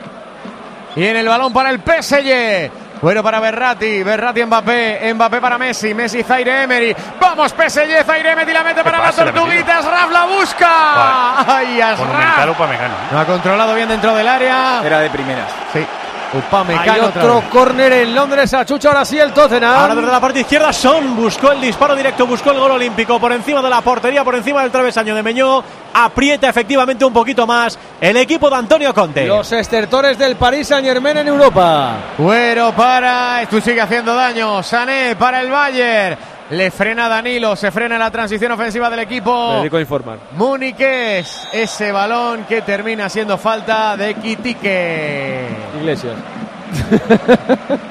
[0.95, 2.86] Y en el balón para el PSG.
[3.03, 6.97] Bueno para Berratti, Berratti Mbappé, Mbappé para Messi, Messi Zaire Emery.
[7.21, 10.69] Vamos PSG, Zaire Emery la mete para las tortuguitas, Raf la busca.
[10.69, 11.53] Vale.
[11.53, 12.07] Ay, Asraf.
[12.07, 13.09] Monumental Upamecano, ¿eh?
[13.13, 14.81] No ha controlado bien dentro del área.
[14.85, 15.49] Era de primeras.
[15.73, 15.87] Sí.
[16.33, 18.53] Hay Upamecano otra otro córner en Londres.
[18.53, 19.75] Achucha ahora sí el Tottenham.
[19.75, 23.33] Ahora desde la parte izquierda, Son buscó el disparo directo, buscó el gol olímpico por
[23.33, 25.63] encima de la portería, por encima del travesaño de Meñó.
[25.95, 29.27] Aprieta efectivamente un poquito más el equipo de Antonio Conte.
[29.27, 31.95] Los estertores del Paris Saint Germain en Europa.
[32.17, 33.43] Cuero para.
[33.43, 34.63] Esto sigue haciendo daño.
[34.63, 36.19] Sané para el Bayern.
[36.51, 37.57] Le frena Danilo.
[37.57, 39.55] Se frena la transición ofensiva del Me equipo.
[39.59, 40.19] dedico a informar.
[40.33, 41.49] Muniques.
[41.53, 45.49] Ese balón que termina siendo falta de Quitique.
[45.81, 46.15] Iglesias.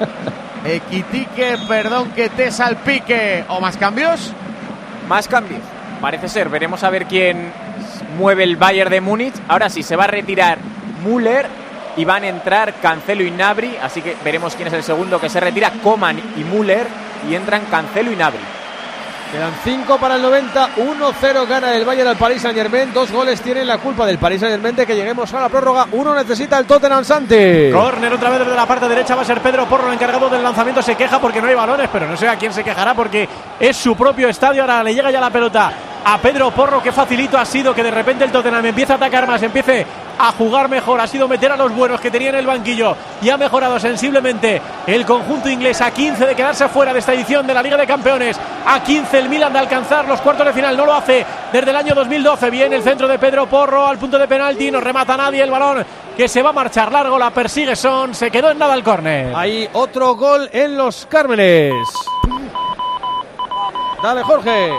[0.64, 3.44] Equitique, perdón que te salpique.
[3.48, 4.32] ¿O más cambios?
[5.08, 5.60] Más cambios.
[6.00, 6.48] Parece ser.
[6.48, 7.52] Veremos a ver quién
[8.18, 9.34] mueve el Bayern de Múnich.
[9.48, 10.58] Ahora sí, se va a retirar
[11.04, 11.46] Müller
[11.96, 13.76] y van a entrar Cancelo y Nabri.
[13.82, 15.72] Así que veremos quién es el segundo que se retira.
[15.82, 16.86] Coman y Müller.
[17.28, 18.40] Y entran Cancelo y Nabri.
[19.32, 23.40] Quedan 5 para el 90, 1-0 gana el Bayern al Paris Saint Germain, dos goles
[23.40, 26.56] tienen la culpa del Paris Saint Germain de que lleguemos a la prórroga, uno necesita
[26.58, 27.72] el Tottenham Santi.
[27.72, 30.44] Corner otra vez desde la parte derecha va a ser Pedro Porro el encargado del
[30.44, 30.80] lanzamiento.
[30.80, 33.76] Se queja porque no hay balones, pero no sé a quién se quejará porque es
[33.76, 34.62] su propio estadio.
[34.62, 35.72] Ahora le llega ya la pelota
[36.08, 36.80] a Pedro Porro.
[36.80, 39.84] Qué facilito ha sido que de repente el Tottenham empiece a atacar más, empiece
[40.18, 41.00] a jugar mejor.
[41.00, 44.62] Ha sido meter a los buenos que tenía en el banquillo y ha mejorado sensiblemente
[44.86, 47.88] el conjunto inglés a 15 de quedarse fuera de esta edición de la Liga de
[47.88, 48.38] Campeones.
[48.66, 50.76] A 15 el Milan de alcanzar los cuartos de final.
[50.76, 52.50] No lo hace desde el año 2012.
[52.50, 55.84] Viene el centro de Pedro Porro al punto de penalti, no remata nadie, el balón
[56.16, 59.34] que se va a marchar largo, la persigue Son, se quedó en nada el córner.
[59.34, 61.74] Hay otro gol en los Cármenes.
[64.02, 64.70] Dale, Jorge.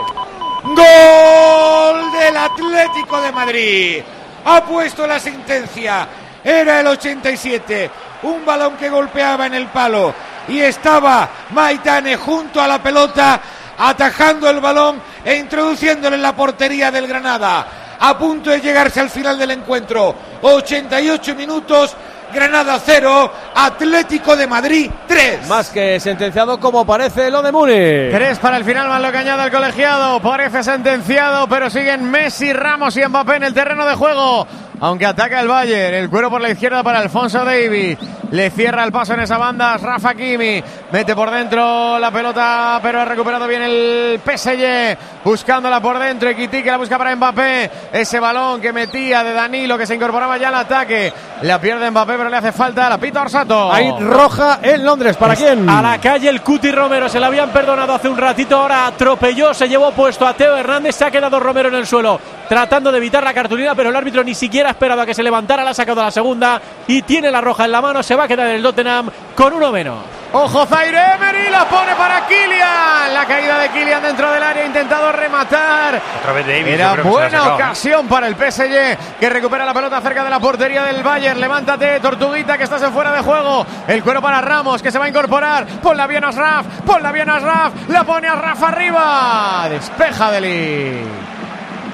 [0.62, 4.02] Gol del Atlético de Madrid.
[4.44, 6.08] Ha puesto la sentencia.
[6.42, 7.90] Era el 87.
[8.22, 10.14] Un balón que golpeaba en el palo.
[10.48, 13.40] Y estaba Maitane junto a la pelota,
[13.76, 17.66] atajando el balón e introduciéndole en la portería del Granada.
[18.00, 20.14] A punto de llegarse al final del encuentro.
[20.42, 21.96] 88 minutos.
[22.32, 25.48] Granada 0, Atlético de Madrid 3.
[25.48, 28.10] Más que sentenciado como parece lo de Múnich.
[28.12, 30.20] Tres para el final, más lo que añade el colegiado.
[30.20, 34.46] Parece sentenciado, pero siguen Messi, Ramos y Mbappé en el terreno de juego.
[34.80, 37.98] Aunque ataca el Bayern, el cuero por la izquierda para Alfonso Davis.
[38.30, 40.62] Le cierra el paso en esa banda Rafa Kimi.
[40.92, 45.24] Mete por dentro la pelota, pero ha recuperado bien el PSG.
[45.24, 46.28] Buscándola por dentro.
[46.28, 47.70] Equití que la busca para Mbappé.
[47.92, 51.12] Ese balón que metía de Danilo que se incorporaba ya al ataque.
[51.42, 53.72] La pierde Mbappé, pero le hace falta la pita Orsato.
[53.72, 55.16] Hay roja en Londres.
[55.16, 55.68] ¿Para quién?
[55.68, 57.08] A la calle el Cuti Romero.
[57.08, 58.60] Se la habían perdonado hace un ratito.
[58.60, 60.94] Ahora atropelló, se llevó puesto a Teo Hernández.
[60.94, 64.24] Se ha quedado Romero en el suelo tratando de evitar la cartulina, pero el árbitro
[64.24, 65.64] ni siquiera ha esperado a que se levantara.
[65.64, 68.02] La ha sacado a la segunda y tiene la roja en la mano.
[68.02, 69.98] Se va a quedar el Tottenham con uno menos.
[70.30, 73.14] Ojo Zaire Emery, la pone para Kylian.
[73.14, 76.02] La caída de Kylian dentro del área, ha intentado rematar.
[76.20, 76.74] Otra vez Davis.
[76.74, 77.54] Era buena sacado.
[77.54, 81.40] ocasión para el PSG que recupera la pelota cerca de la portería del Bayern.
[81.40, 83.64] Levántate, Tortuguita, que estás en fuera de juego.
[83.86, 85.66] El cuero para Ramos, que se va a incorporar.
[85.82, 87.72] Ponla bien a Asraf, ponla bien a Asraf.
[87.88, 89.66] La pone a Rafa arriba.
[89.70, 91.37] Despeja Deli.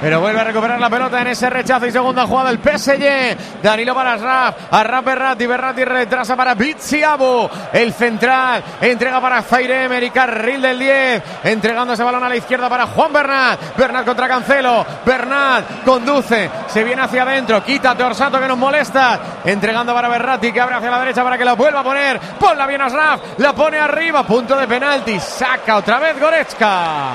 [0.05, 3.63] Pero vuelve a recuperar la pelota en ese rechazo y segunda jugada el PSG.
[3.63, 4.55] Danilo para Asraf.
[4.71, 5.47] Arraf Berratti.
[5.47, 7.49] Berratti retrasa para Bitsiabu.
[7.73, 8.63] El central.
[8.83, 10.11] Entrega para Zaire Emery.
[10.11, 11.23] Carril del 10.
[11.45, 13.79] Entregando ese balón a la izquierda para Juan Bernat.
[13.79, 14.85] Bernat contra Cancelo.
[15.07, 16.51] Bernat conduce.
[16.67, 17.65] Se viene hacia adentro.
[17.65, 19.19] Quítate Orsato que nos molesta.
[19.43, 22.21] Entregando para Berratti que abre hacia la derecha para que la vuelva a poner.
[22.39, 23.39] Ponla bien Asraf.
[23.39, 24.23] La pone arriba.
[24.25, 25.19] Punto de penalti.
[25.19, 27.09] Saca otra vez Goretzka.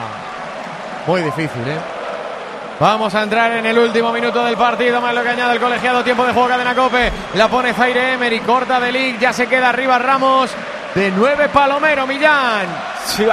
[1.06, 1.99] Muy difícil, ¿eh?
[2.80, 6.01] Vamos a entrar en el último minuto del partido, más lo que añade el colegiado,
[6.01, 7.11] tiempo de juego cadena Cope.
[7.34, 10.49] La pone Zaire Emery, corta de Lig, ya se queda arriba Ramos.
[10.95, 12.67] De nueve Palomero, Millán.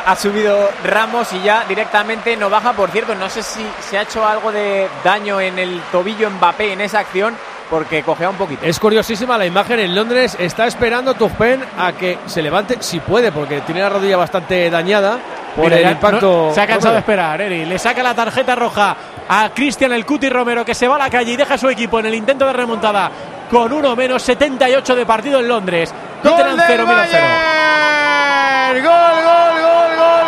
[0.05, 2.73] Ha subido Ramos y ya directamente no baja.
[2.73, 6.73] Por cierto, no sé si se ha hecho algo de daño en el tobillo Mbappé
[6.73, 7.37] en esa acción,
[7.71, 8.65] porque cogea un poquito.
[8.65, 10.37] Es curiosísima la imagen en Londres.
[10.39, 15.19] Está esperando Turpen a que se levante, si puede, porque tiene la rodilla bastante dañada
[15.55, 16.47] por Mira, el impacto.
[16.49, 17.65] no- se ha cansado de esperar, Eri.
[17.65, 18.97] Le saca la tarjeta roja
[19.29, 21.69] a Cristian el Cuti Romero, que se va a la calle y deja a su
[21.69, 23.11] equipo en el intento de remontada
[23.51, 25.93] con uno menos 78 de partido en Londres.
[26.23, 27.25] Gol del 0, Milan 0.
[27.27, 28.85] Bayern.
[28.85, 30.26] Gol, gol, gol,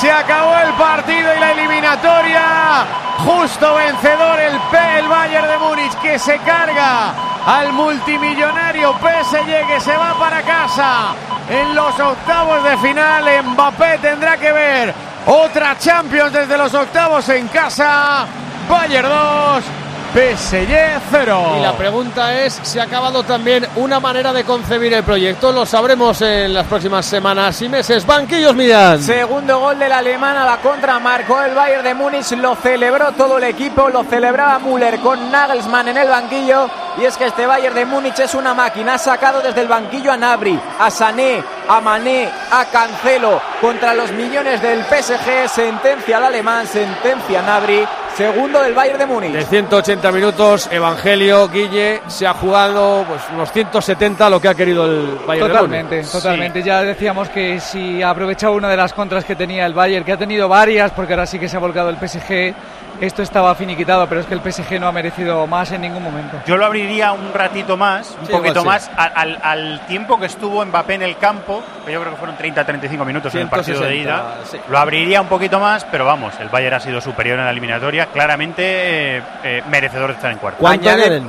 [0.00, 2.86] Se acabó el partido y la eliminatoria.
[3.18, 7.14] Justo vencedor el P, el Bayern de Múnich que se carga
[7.46, 11.14] al multimillonario PSG que se va para casa.
[11.48, 14.94] En los octavos de final Mbappé tendrá que ver
[15.26, 18.26] otra Champions desde los octavos en casa.
[18.68, 19.64] Bayern 2,
[20.12, 21.54] PSG 0.
[21.58, 25.52] Y la pregunta es si ha acabado también una manera de concebir el proyecto.
[25.52, 28.06] Lo sabremos en las próximas semanas y meses.
[28.06, 29.02] Banquillos Millán.
[29.02, 33.38] Segundo gol del alemán a la contra, marcó el Bayern de Múnich, lo celebró todo
[33.38, 36.68] el equipo, lo celebraba Müller con Nagelsmann en el banquillo.
[36.98, 40.10] Y es que este Bayern de Múnich es una máquina, ha sacado desde el banquillo
[40.12, 46.24] a Nabri, a Sané, a Mané, a Cancelo, contra los millones del PSG, sentencia al
[46.24, 47.86] alemán, sentencia a Nabri,
[48.16, 49.32] segundo del Bayern de Múnich.
[49.32, 54.86] De 180 minutos, Evangelio, Guille, se ha jugado pues unos 170 lo que ha querido
[54.86, 56.10] el Bayern de Totalmente, Múnich.
[56.12, 56.62] totalmente.
[56.62, 60.12] Ya decíamos que si ha aprovechado una de las contras que tenía el Bayern, que
[60.12, 62.54] ha tenido varias, porque ahora sí que se ha volcado el PSG,
[63.00, 66.38] esto estaba finiquitado, pero es que el PSG no ha merecido más en ningún momento.
[66.46, 70.26] Yo lo abriría un ratito más, un Sí, poquito más, al, al- al tiempo que
[70.26, 73.80] estuvo Mbappé en el campo, que yo creo que fueron 30-35 minutos en el partido
[73.80, 74.34] de 160, ida.
[74.50, 74.58] sí.
[74.68, 78.06] Lo abriría un poquito más, pero vamos, el Bayern ha sido superior en la eliminatoria,
[78.06, 80.66] claramente eh, eh, merecedor de estar en cuarto.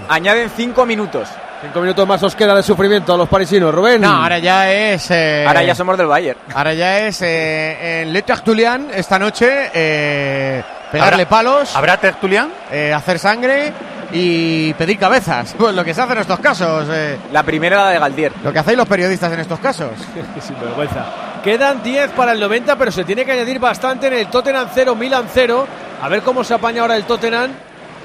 [0.10, 1.28] Añaden cinco minutos.
[1.62, 3.74] Cinco minutos más os queda de sufrimiento a los parisinos.
[3.74, 4.00] Rubén.
[4.02, 5.10] No, ahora ya es.
[5.10, 6.38] eh, Ahora ya somos del Bayern.
[6.54, 12.50] Ahora ya es eh, en Le Tertulian esta noche eh, pegarle ¿Habrá- palos, ¿Habrá tertulián?
[12.72, 13.74] eh, hacer sangre
[14.12, 15.56] y pedir cabezas.
[15.58, 16.86] Pues lo que se hace en estos casos.
[16.92, 18.32] eh, La primera la de Galtier.
[18.44, 19.90] lo que hacéis los periodistas en estos casos.
[20.40, 21.06] Sin vergüenza.
[21.44, 24.96] Quedan 10 para el 90, pero se tiene que añadir bastante en el Tottenham 0,
[24.96, 25.68] Milan 0.
[26.04, 27.50] A ver cómo se apaña ahora el Tottenham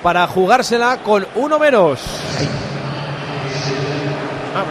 [0.02, 2.00] para jugársela con uno menos.
[4.54, 4.64] Ah,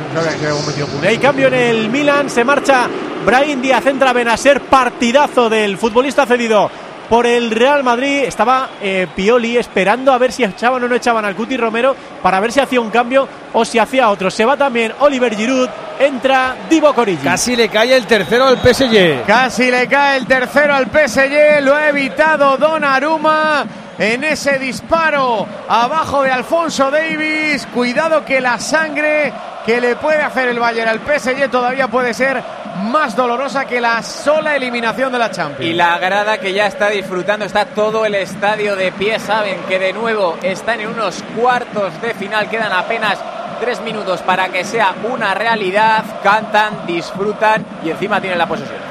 [1.08, 2.88] Hay cambio en el Milan, se marcha
[3.26, 6.70] Brahim Díaz entra Benacer, partidazo del futbolista cedido
[7.10, 8.24] por el Real Madrid.
[8.26, 12.40] Estaba eh, Pioli esperando a ver si echaban o no echaban al Cuti Romero para
[12.40, 14.30] ver si hacía un cambio o si hacía otro.
[14.30, 15.68] Se va también Oliver Giroud,
[16.00, 17.24] entra Divo Corigi.
[17.24, 19.26] Casi le cae el tercero al PSG.
[19.26, 23.66] Casi le cae el tercero al PSG, lo ha evitado Donnarumma
[24.02, 27.68] en ese disparo abajo de Alfonso Davis.
[27.72, 29.32] Cuidado que la sangre
[29.64, 32.42] que le puede hacer el Bayern al PSG todavía puede ser
[32.86, 35.72] más dolorosa que la sola eliminación de la Champions.
[35.72, 39.78] Y la grada que ya está disfrutando, está todo el estadio de pie, saben que
[39.78, 43.20] de nuevo están en unos cuartos de final, quedan apenas
[43.60, 48.91] tres minutos para que sea una realidad, cantan, disfrutan y encima tienen la posesión.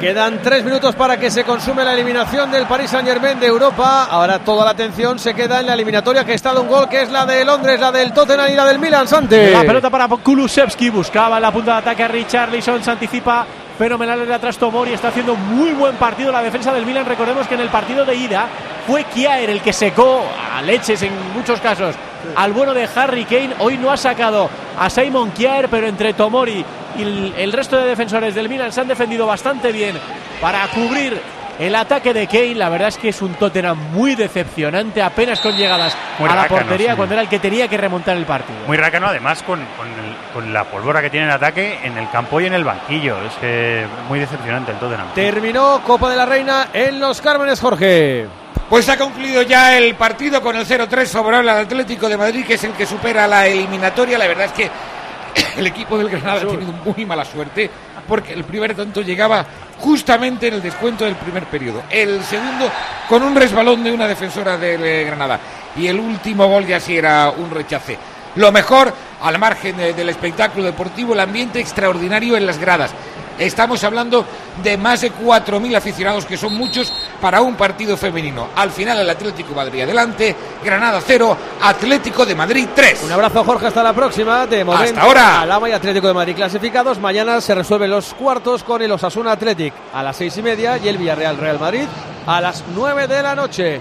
[0.00, 4.08] Quedan tres minutos para que se consume la eliminación del Paris Saint Germain de Europa.
[4.10, 7.02] Ahora toda la atención se queda en la eliminatoria que está de un gol, que
[7.02, 9.06] es la de Londres, la del Tottenham y la del Milan.
[9.06, 9.50] Sante.
[9.50, 13.44] La pelota para Kulusevski, buscaba la punta de ataque a Richarlison, se anticipa
[13.80, 17.06] fenomenal el atrás Tomori, está haciendo muy buen partido la defensa del Milan.
[17.06, 18.46] Recordemos que en el partido de ida
[18.86, 20.22] fue Kiaer el que secó
[20.54, 21.94] a leches en muchos casos
[22.36, 23.54] al bueno de Harry Kane.
[23.58, 26.62] Hoy no ha sacado a Simon Kiaer, pero entre Tomori
[26.98, 27.02] y
[27.38, 29.96] el resto de defensores del Milan se han defendido bastante bien
[30.42, 31.18] para cubrir
[31.58, 32.54] el ataque de Kane.
[32.54, 36.48] La verdad es que es un Tottenham muy decepcionante, apenas con llegadas Muy a la
[36.48, 36.96] portería sí.
[36.96, 38.58] cuando era el que tenía que remontar el partido.
[38.66, 42.08] Muy rácano, además, con, con, el- con la pólvora que tiene en ataque en el
[42.10, 43.16] campo y en el banquillo.
[43.24, 45.08] Es que muy decepcionante el Tottenham.
[45.14, 48.26] Terminó Copa de la Reina en los Cármenes, Jorge.
[48.68, 52.54] Pues ha concluido ya el partido con el 0-3 favorable al Atlético de Madrid, que
[52.54, 54.16] es el que supera la eliminatoria.
[54.16, 54.70] La verdad es que
[55.58, 57.68] el equipo del Granada ha tenido muy mala suerte,
[58.06, 59.44] porque el primer tanto llegaba
[59.80, 61.82] justamente en el descuento del primer periodo.
[61.90, 62.70] El segundo
[63.08, 65.40] con un resbalón de una defensora del eh, Granada.
[65.76, 67.98] Y el último gol ya sí era un rechace.
[68.36, 72.92] Lo mejor, al margen de- del espectáculo deportivo, el ambiente extraordinario en las gradas.
[73.40, 74.24] Estamos hablando
[74.62, 78.48] de más de 4.000 aficionados, que son muchos para un partido femenino.
[78.54, 83.02] Al final el Atlético de Madrid adelante, Granada 0, Atlético de Madrid 3.
[83.04, 83.66] Un abrazo, Jorge.
[83.68, 84.46] Hasta la próxima.
[84.46, 85.40] De momento, Hasta ahora.
[85.40, 86.98] Alama y Atlético de Madrid clasificados.
[86.98, 90.88] Mañana se resuelven los cuartos con el Osasuna Athletic a las seis y media y
[90.88, 91.86] el Villarreal Real Madrid
[92.26, 93.80] a las nueve de la noche.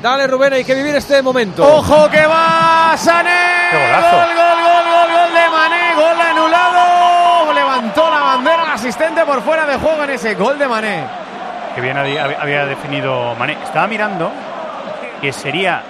[0.00, 1.62] Dale, Rubén, hay que vivir este momento.
[1.64, 3.68] ¡Ojo que va Sané!
[3.70, 4.16] ¡Qué golazo!
[4.16, 6.91] Gol, gol, gol, gol, gol de Mané, gol anulado.
[8.72, 11.04] Asistente por fuera de juego en ese gol de Mané.
[11.74, 13.56] que bien había, definido Mané.
[13.62, 14.30] Estaba mirando
[15.20, 15.82] que sería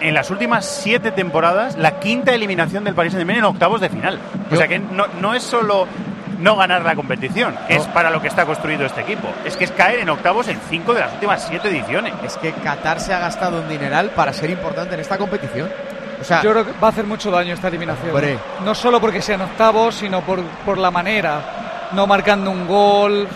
[0.00, 4.18] en las últimas siete temporadas la quinta eliminación del Paris Saint-Germain en octavos de final.
[4.50, 5.86] O sea que no, no es solo
[6.38, 9.28] no ganar la competición, que es para lo que está construido este equipo.
[9.44, 12.12] Es que es caer en octavos en cinco de las últimas siete ediciones.
[12.24, 15.70] Es que Qatar se ha gastado un dineral para ser importante en esta competición.
[16.20, 18.10] O sea, Yo creo que va a hacer mucho daño esta eliminación.
[18.10, 18.38] Hombre.
[18.64, 21.40] No solo porque sean octavos, sino por, por la manera.
[21.94, 23.28] No marcando un gol,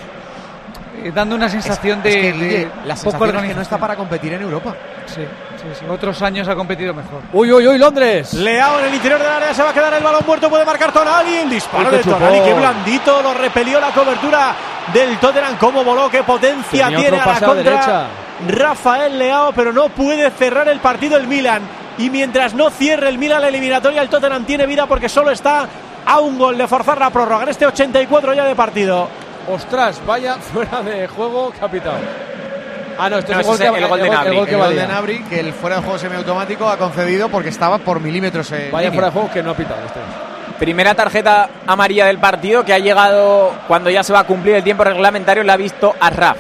[1.05, 4.33] eh, dando una sensación es de, que, de la es que no está para competir
[4.33, 4.75] en Europa.
[5.07, 5.23] Sí,
[5.57, 5.85] sí, sí.
[5.89, 7.23] Otros años ha competido mejor.
[7.33, 8.35] Uy, uy, uy, Londres.
[8.35, 10.93] Leao en el interior del área se va a quedar el balón muerto, puede marcar
[10.93, 11.99] Tonali, el disparo de.
[11.99, 14.55] Tonali, qué blandito, lo repelió la cobertura
[14.93, 18.07] del Tottenham, cómo voló, qué potencia Tenía tiene a la contra derecha.
[18.49, 21.63] Rafael Leao, pero no puede cerrar el partido el Milan.
[21.99, 25.69] Y mientras no cierre el Milan la eliminatoria, el Tottenham tiene vida porque solo está
[26.09, 29.09] a un gol de forzar la prórroga en este 84 ya de partido.
[29.53, 32.01] Ostras, vaya fuera de juego capitán.
[32.99, 34.29] Ah, no, esto No, es el gol, que, el gol de Gnabry.
[34.31, 37.29] el gol que el gol de Nabri, que el fuera de juego semiautomático ha concedido
[37.29, 38.51] porque estaba por milímetros.
[38.53, 38.93] en Vaya línea.
[38.93, 40.01] fuera de juego que no ha pitado este.
[40.59, 44.65] Primera tarjeta amarilla del partido que ha llegado cuando ya se va a cumplir el
[44.65, 46.39] tiempo reglamentario, la ha visto Arraf.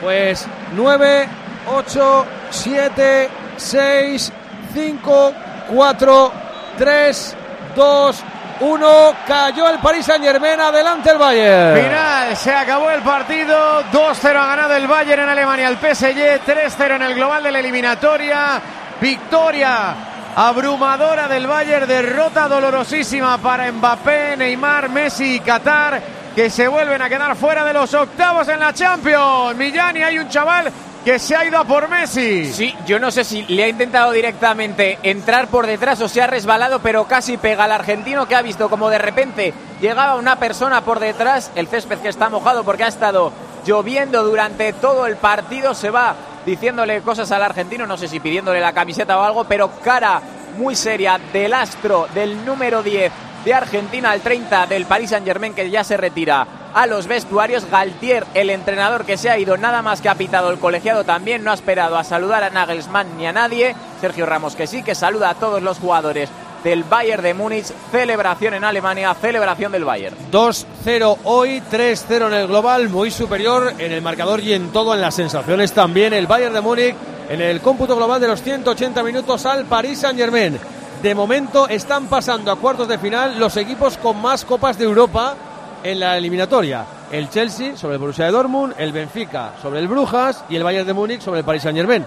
[0.00, 1.28] Pues 9,
[1.76, 4.32] 8, 7, 6,
[4.72, 5.32] 5,
[5.74, 6.32] 4,
[6.78, 7.36] 3,
[7.76, 8.22] 2,
[8.60, 9.14] 1.
[9.26, 10.60] Cayó el Paris Saint Germain.
[10.60, 11.82] Adelante el Bayern.
[11.82, 13.82] Final, se acabó el partido.
[13.92, 16.44] 2-0 ha ganado el Bayern en Alemania al PSG.
[16.46, 18.60] 3-0 en el global de la eliminatoria.
[19.00, 19.94] Victoria
[20.36, 21.86] abrumadora del Bayern.
[21.86, 26.00] Derrota dolorosísima para Mbappé, Neymar, Messi y Qatar.
[26.34, 29.56] Que se vuelven a quedar fuera de los octavos en la Champions.
[29.56, 30.70] Millán y hay un chaval
[31.04, 32.52] que se ha ido a por Messi.
[32.52, 36.26] Sí, yo no sé si le ha intentado directamente entrar por detrás o se ha
[36.26, 40.82] resbalado, pero casi pega al argentino que ha visto como de repente llegaba una persona
[40.82, 41.50] por detrás.
[41.54, 43.32] El césped que está mojado porque ha estado
[43.64, 45.74] lloviendo durante todo el partido.
[45.74, 49.70] Se va diciéndole cosas al argentino, no sé si pidiéndole la camiseta o algo, pero
[49.82, 50.20] cara
[50.58, 55.54] muy seria del astro del número 10 de Argentina al 30 del Paris Saint Germain
[55.54, 57.68] que ya se retira a los vestuarios.
[57.70, 61.44] Galtier, el entrenador que se ha ido nada más que ha pitado el colegiado, también
[61.44, 63.74] no ha esperado a saludar a Nagelsmann ni a nadie.
[64.00, 66.28] Sergio Ramos que sí, que saluda a todos los jugadores
[66.64, 67.72] del Bayern de Múnich.
[67.90, 70.16] Celebración en Alemania, celebración del Bayern.
[70.30, 75.00] 2-0 hoy, 3-0 en el global, muy superior en el marcador y en todo, en
[75.00, 76.12] las sensaciones también.
[76.12, 76.94] El Bayern de Múnich
[77.28, 80.58] en el cómputo global de los 180 minutos al Paris Saint-Germain.
[81.02, 85.34] De momento están pasando a cuartos de final los equipos con más copas de Europa
[85.82, 86.84] en la eliminatoria.
[87.10, 90.86] El Chelsea sobre el Borussia de Dortmund, el Benfica sobre el Brujas y el Bayern
[90.86, 92.04] de Múnich sobre el Paris Saint-Germain.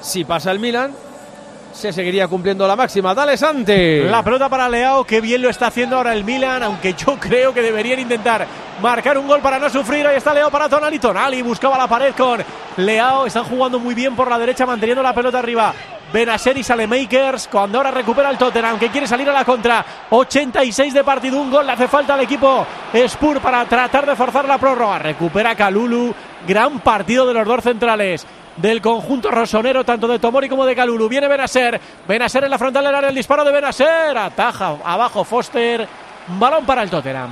[0.00, 0.92] Si pasa el Milan,
[1.72, 3.14] se seguiría cumpliendo la máxima.
[3.14, 4.02] Dale, Sante.
[4.10, 7.54] La pelota para Leao, que bien lo está haciendo ahora el Milan, aunque yo creo
[7.54, 8.48] que deberían intentar
[8.82, 10.04] marcar un gol para no sufrir.
[10.08, 10.98] Ahí está Leao para Tonali.
[10.98, 12.42] Tonali buscaba la pared con
[12.78, 13.26] Leao.
[13.26, 15.72] Están jugando muy bien por la derecha, manteniendo la pelota arriba.
[16.14, 20.94] Benacer y Salemakers cuando ahora recupera el Tottenham que quiere salir a la contra 86
[20.94, 22.64] de partido, un gol le hace falta al equipo
[23.08, 26.14] Spur para tratar de forzar la prórroga recupera Calulu,
[26.46, 28.24] gran partido de los dos centrales
[28.56, 31.08] del conjunto rosonero, tanto de Tomori como de Calulu.
[31.08, 35.88] Viene Benaser, Benaser en la frontal del área, el disparo de Benaser, ataja abajo Foster,
[36.38, 37.30] balón para el Tottenham.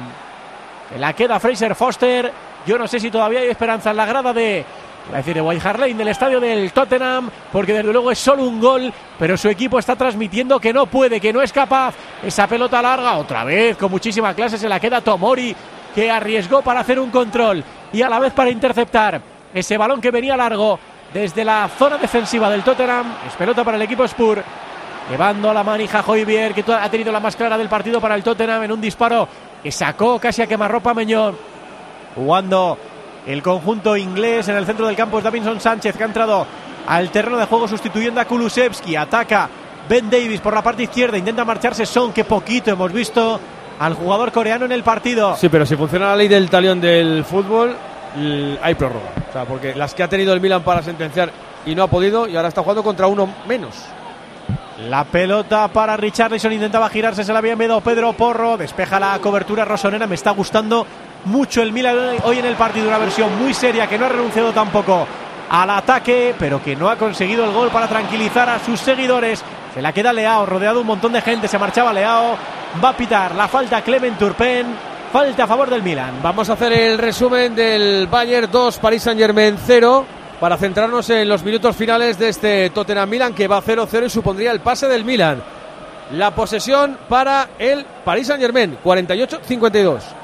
[0.98, 2.32] La queda Fraser Foster,
[2.66, 4.66] yo no sé si todavía hay esperanza en la grada de
[5.12, 8.92] a decir, de White del estadio del Tottenham, porque desde luego es solo un gol,
[9.18, 11.94] pero su equipo está transmitiendo que no puede, que no es capaz.
[12.22, 15.54] Esa pelota larga, otra vez, con muchísima clase, se la queda Tomori,
[15.94, 19.20] que arriesgó para hacer un control y a la vez para interceptar
[19.52, 20.78] ese balón que venía largo
[21.12, 23.14] desde la zona defensiva del Tottenham.
[23.26, 24.42] Es pelota para el equipo Spur.
[25.10, 28.22] Llevando a la manija Joyvier, que ha tenido la más clara del partido para el
[28.22, 29.28] Tottenham en un disparo
[29.62, 31.36] que sacó casi a quemarropa Meñón.
[32.14, 32.78] Jugando
[33.26, 36.46] el conjunto inglés en el centro del campo es Davinson Sánchez que ha entrado
[36.86, 38.96] al terreno de juego sustituyendo a Kulusevski.
[38.96, 39.48] Ataca
[39.88, 43.40] Ben Davis por la parte izquierda, intenta marcharse Son, que poquito hemos visto
[43.78, 45.36] al jugador coreano en el partido.
[45.36, 47.76] Sí, pero si funciona la ley del talión del fútbol,
[48.62, 49.10] hay prórroga.
[49.28, 51.30] O sea, porque las que ha tenido el Milan para sentenciar
[51.66, 53.74] y no ha podido, y ahora está jugando contra uno menos.
[54.88, 59.64] La pelota para Richarlison, intentaba girarse, se la había enviado Pedro Porro, despeja la cobertura
[59.64, 60.86] rosonera, me está gustando
[61.24, 64.52] mucho el Milan hoy en el partido, una versión muy seria que no ha renunciado
[64.52, 65.06] tampoco
[65.50, 69.42] al ataque, pero que no ha conseguido el gol para tranquilizar a sus seguidores.
[69.74, 72.36] Se la queda Leao, rodeado un montón de gente, se marchaba Leao,
[72.82, 74.66] va a pitar la falta Clement Turpen,
[75.12, 76.20] falta a favor del Milan.
[76.22, 80.06] Vamos a hacer el resumen del Bayern 2, Paris Saint-Germain 0
[80.40, 84.50] para centrarnos en los minutos finales de este Tottenham Milan que va 0-0 y supondría
[84.50, 85.42] el pase del Milan.
[86.12, 90.21] La posesión para el Paris Saint-Germain, 48-52.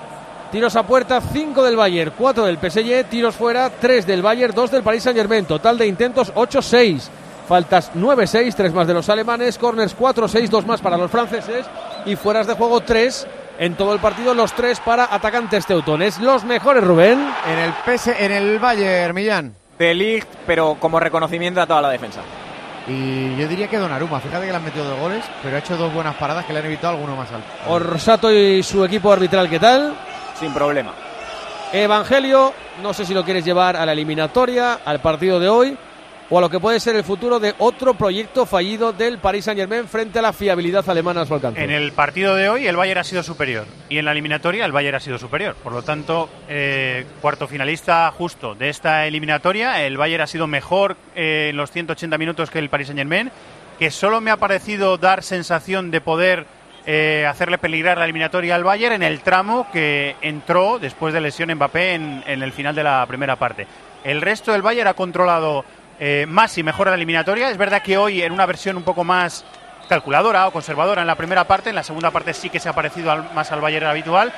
[0.51, 4.71] Tiros a puerta, 5 del Bayern, 4 del PSG, tiros fuera, 3 del Bayern, 2
[4.71, 5.45] del Paris Saint-Germain.
[5.45, 7.03] Total de intentos 8-6.
[7.47, 11.67] Faltas 9-6, 3 más de los alemanes, corners 4-6, 2 más para los franceses
[12.05, 13.27] y fueras de juego 3
[13.59, 16.19] en todo el partido, los 3 para atacantes teutones.
[16.19, 17.19] Los mejores, Rubén.
[17.47, 19.55] En el PS, en el Bayern, Millán.
[19.79, 22.21] De Ligt, pero como reconocimiento a toda la defensa.
[22.87, 25.77] Y yo diría que Donnarumma, fíjate que le han metido dos goles, pero ha hecho
[25.77, 27.47] dos buenas paradas que le han evitado alguno más alto.
[27.67, 29.95] Orsato y su equipo arbitral, ¿qué tal?
[30.39, 30.93] Sin problema.
[31.73, 35.77] Evangelio, no sé si lo quieres llevar a la eliminatoria, al partido de hoy,
[36.31, 39.89] o a lo que puede ser el futuro de otro proyecto fallido del Paris Saint-Germain
[39.89, 41.63] frente a la fiabilidad alemana a su alcance.
[41.63, 44.73] En el partido de hoy el Bayern ha sido superior y en la eliminatoria el
[44.73, 45.57] Bayern ha sido superior.
[45.57, 50.97] Por lo tanto, eh, cuarto finalista justo de esta eliminatoria, el Bayern ha sido mejor
[51.15, 53.31] eh, en los 180 minutos que el Paris Saint-Germain,
[53.79, 56.47] que solo me ha parecido dar sensación de poder
[56.91, 61.53] eh, hacerle peligrar la eliminatoria al Bayern en el tramo que entró después de lesión
[61.53, 63.67] Mbappé en, el final de la primera parte.
[64.05, 65.67] El resto del Bayern ha controlado
[66.01, 67.51] eh, más y mejor la eliminatoria.
[67.51, 69.45] Es verdad que hoy en una versión un poco más
[69.87, 72.73] calculadora o conservadora en la primera parte, en la segunda parte sí que se ha
[72.73, 74.33] parecido más al Bayern habitual,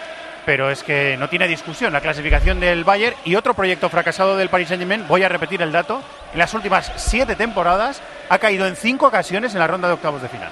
[0.45, 4.49] pero es que no tiene discusión la clasificación del Bayern y otro proyecto fracasado del
[4.49, 8.75] Paris Saint-Germain, voy a repetir el dato, en las últimas siete temporadas ha caído en
[8.75, 10.51] cinco ocasiones en la ronda de octavos de final.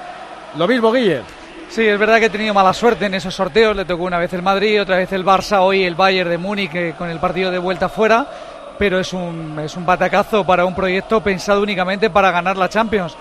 [0.56, 1.22] Lo mismo, Guille.
[1.70, 3.76] Sí, es verdad que he tenido mala suerte en esos sorteos.
[3.76, 6.74] Le tocó una vez el Madrid, otra vez el Barça, hoy el Bayern de Múnich
[6.74, 8.26] eh, con el partido de vuelta fuera.
[8.78, 13.16] Pero es un, es un batacazo para un proyecto pensado únicamente para ganar la Champions.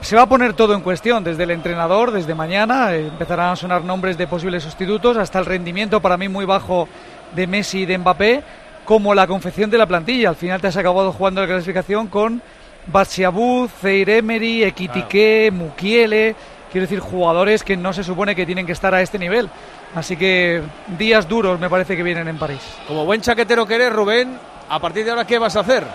[0.00, 2.94] Se va a poner todo en cuestión, desde el entrenador, desde mañana.
[2.94, 6.88] eh, empezarán a sonar nombres de posibles sustitutos, hasta el rendimiento para mí muy bajo
[7.34, 8.42] de Messi y de Mbappé,
[8.84, 10.30] como la confección de la plantilla.
[10.30, 12.40] Al final te has acabado jugando la clasificación con
[12.86, 16.34] Batsiabú, Zeir Emery, Ekitike, Mukiele.
[16.70, 19.50] Quiero decir, jugadores que no se supone que tienen que estar a este nivel.
[19.94, 20.62] Así que
[20.98, 22.60] días duros me parece que vienen en París.
[22.86, 25.84] Como buen chaquetero que eres, Rubén, a partir de ahora, ¿qué vas a hacer?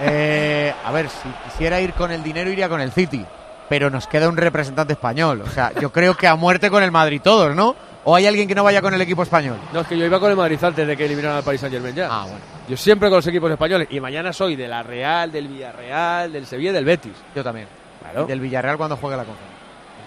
[0.00, 3.24] Eh, a ver, si quisiera ir con el dinero, iría con el City.
[3.68, 5.42] Pero nos queda un representante español.
[5.42, 7.76] O sea, yo creo que a muerte con el Madrid todos, ¿no?
[8.04, 9.58] ¿O hay alguien que no vaya con el equipo español?
[9.72, 11.94] No, es que yo iba con el Madrid antes de que eliminaran al Paris Saint-Germain
[11.94, 12.08] ya.
[12.10, 12.40] Ah, bueno.
[12.68, 13.88] Yo siempre con los equipos españoles.
[13.90, 17.12] Y mañana soy de la Real, del Villarreal, del Sevilla y del Betis.
[17.34, 17.68] Yo también.
[18.00, 18.24] Claro.
[18.24, 19.51] Y del Villarreal cuando juegue la conferencia.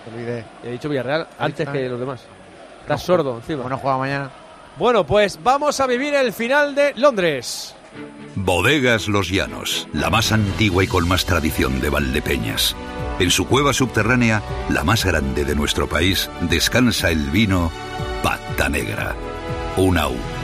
[0.10, 0.46] Olvidé.
[0.64, 2.22] He dicho Villarreal antes que los demás.
[2.82, 3.64] Estás sordo encima.
[3.64, 4.30] Bueno, juega mañana.
[4.78, 7.76] Bueno, pues vamos a vivir el final de Londres.
[8.36, 12.76] Bodegas Los Llanos, la más antigua y con más tradición de Valdepeñas.
[13.20, 17.72] En su cueva subterránea, la más grande de nuestro país, descansa el vino
[18.22, 19.16] Pata Negra,
[19.78, 20.35] un auténtico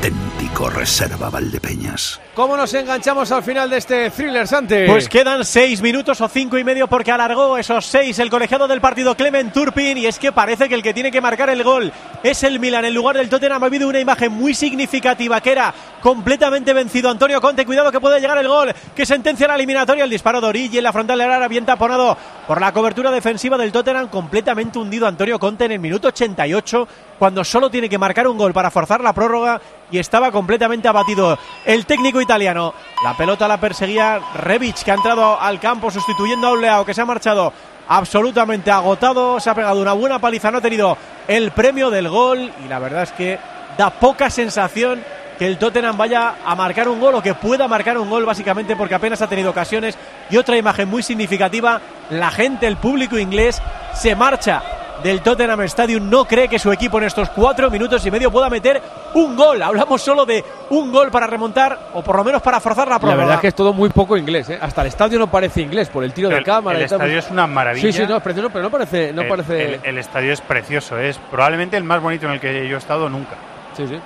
[0.70, 2.20] reserva Valdepeñas.
[2.34, 4.86] ¿Cómo nos enganchamos al final de este thriller, Santi?
[4.88, 8.80] Pues quedan seis minutos o cinco y medio porque alargó esos seis el colegiado del
[8.80, 11.92] partido Clement Turpin y es que parece que el que tiene que marcar el gol
[12.24, 12.86] es el Milan.
[12.86, 17.42] En lugar del Tottenham ha habido una imagen muy significativa que era completamente vencido Antonio
[17.42, 17.66] Conte.
[17.66, 20.04] Cuidado que puede llegar el gol que sentencia la eliminatoria.
[20.04, 23.58] El disparo de Origi en la frontal del área bien taponado por la cobertura defensiva
[23.58, 24.08] del Tottenham.
[24.08, 26.88] Completamente hundido Antonio Conte en el minuto 88
[27.20, 29.62] cuando solo tiene que marcar un gol para forzar la prórroga
[29.92, 32.74] y estaba completamente abatido el técnico italiano.
[33.04, 36.94] La pelota la perseguía Rebic, que ha entrado al campo sustituyendo a un Leao que
[36.94, 37.54] se ha marchado
[37.88, 39.40] absolutamente agotado.
[39.40, 42.80] Se ha pegado una buena paliza, no ha tenido el premio del gol y la
[42.80, 43.38] verdad es que
[43.78, 45.04] da poca sensación
[45.38, 48.76] que el Tottenham vaya a marcar un gol o que pueda marcar un gol básicamente
[48.76, 49.98] porque apenas ha tenido ocasiones
[50.30, 51.82] y otra imagen muy significativa,
[52.12, 53.60] la gente, el público inglés
[53.96, 54.62] se marcha
[55.04, 58.50] del Tottenham Stadium no cree que su equipo en estos cuatro minutos y medio pueda
[58.50, 58.82] meter
[59.14, 59.62] un gol.
[59.62, 63.00] Hablamos solo de un gol para remontar o por lo menos para forzar la La
[63.00, 63.18] prórroga.
[63.24, 64.60] verdad es que es todo muy poco inglés, ¿eh?
[64.62, 66.78] Hasta el estadio no parece inglés por el tiro de El- cámara.
[66.80, 67.00] el y tal.
[67.02, 67.88] estadio es una maravilla.
[67.92, 69.12] Sí, sí, no, es precioso, pero no parece.
[69.14, 69.66] No el, parece...
[69.76, 72.80] el- el estadio es precioso, es probablemente el más bonito en el que yo he
[72.80, 73.36] estado nunca.
[73.76, 74.00] Sí, sí.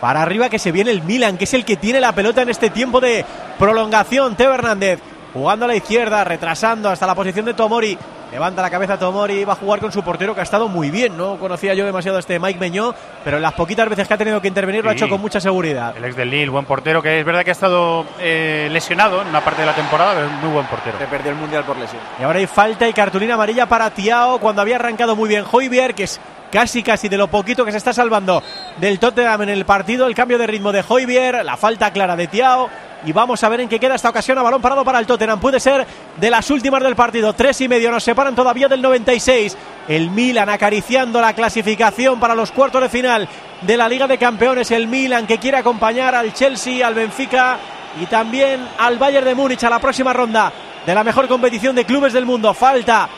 [0.00, 2.50] Para arriba que se viene el Milan, que es el que tiene la pelota en
[2.50, 3.24] este tiempo de
[3.58, 4.36] prolongación.
[4.36, 5.00] Teo Hernández
[5.34, 7.98] jugando a la izquierda, retrasando hasta la posición de Tomori.
[8.32, 11.16] Levanta la cabeza Tomori, va a jugar con su portero que ha estado muy bien.
[11.16, 14.18] No conocía yo demasiado a este Mike Meñó, pero en las poquitas veces que ha
[14.18, 15.96] tenido que intervenir lo ha hecho con mucha seguridad.
[15.96, 19.28] El ex del Lille, buen portero, que es verdad que ha estado eh, lesionado en
[19.28, 20.98] una parte de la temporada, pero es muy buen portero.
[20.98, 22.02] Se perdió el mundial por lesión.
[22.18, 25.94] Y ahora hay falta y cartulina amarilla para Tiao cuando había arrancado muy bien Hoybier,
[25.94, 26.20] que es
[26.54, 28.40] casi casi de lo poquito que se está salvando
[28.76, 30.06] del Tottenham en el partido.
[30.06, 32.70] El cambio de ritmo de Hoybier, la falta clara de Tiao.
[33.04, 35.40] Y vamos a ver en qué queda esta ocasión a balón parado para el Tottenham.
[35.40, 35.84] Puede ser
[36.16, 37.32] de las últimas del partido.
[37.32, 39.56] Tres y medio nos separan todavía del 96.
[39.88, 43.28] El Milan acariciando la clasificación para los cuartos de final
[43.62, 44.70] de la Liga de Campeones.
[44.70, 47.58] El Milan que quiere acompañar al Chelsea, al Benfica
[48.00, 50.52] y también al Bayern de Múnich a la próxima ronda
[50.86, 52.54] de la mejor competición de clubes del mundo.
[52.54, 53.08] Falta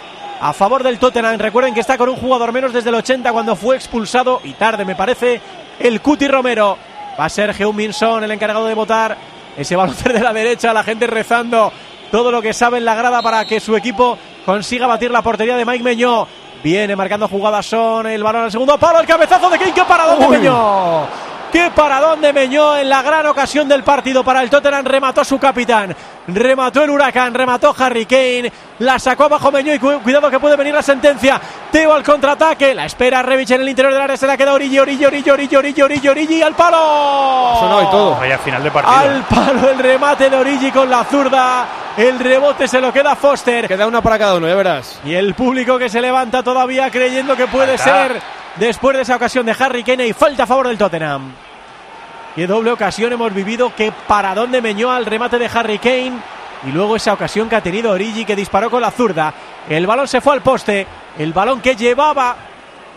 [0.40, 1.38] a favor del Tottenham.
[1.38, 4.84] Recuerden que está con un jugador menos desde el 80 cuando fue expulsado y tarde
[4.84, 5.40] me parece
[5.78, 6.76] el Cuti Romero.
[7.18, 9.16] Va a ser Heung-Min-Son el encargado de votar
[9.56, 11.72] ese balón de la derecha, la gente rezando
[12.10, 15.56] todo lo que sabe en la grada para que su equipo consiga batir la portería
[15.56, 16.26] de Mike Meñó.
[16.62, 20.18] Viene marcando jugadas son el balón al segundo palo, el cabezazo de Kane, qué paradón
[20.18, 21.06] de Meñó.
[21.56, 24.84] Qué paradón de Meñó en la gran ocasión del partido para el Tottenham.
[24.84, 25.96] Remató su capitán,
[26.26, 30.54] remató el huracán, remató Harry Kane, la sacó abajo Meñó y cu- cuidado que puede
[30.54, 31.40] venir la sentencia.
[31.72, 34.78] Teo al contraataque, la espera Revich en el interior del área, se la queda Origi,
[34.78, 37.56] Origi, Origi, Origi, Origi, Origi, Origi, al palo.
[37.58, 38.16] Sonó y todo.
[38.16, 38.94] Vaya final de partido.
[38.94, 41.66] Al palo el remate de Origi con la zurda.
[41.96, 43.66] El rebote se lo queda Foster.
[43.66, 45.00] Queda una para cada uno, ya verás.
[45.06, 48.08] Y el público que se levanta todavía creyendo que puede Falta.
[48.08, 48.22] ser
[48.56, 51.32] después de esa ocasión de Harry Kane y falta a favor del Tottenham.
[52.36, 56.20] Qué doble ocasión hemos vivido, qué paradón de Meñó al remate de Harry Kane.
[56.66, 59.32] Y luego esa ocasión que ha tenido Origi que disparó con la zurda.
[59.70, 60.86] El balón se fue al poste.
[61.18, 62.36] El balón que llevaba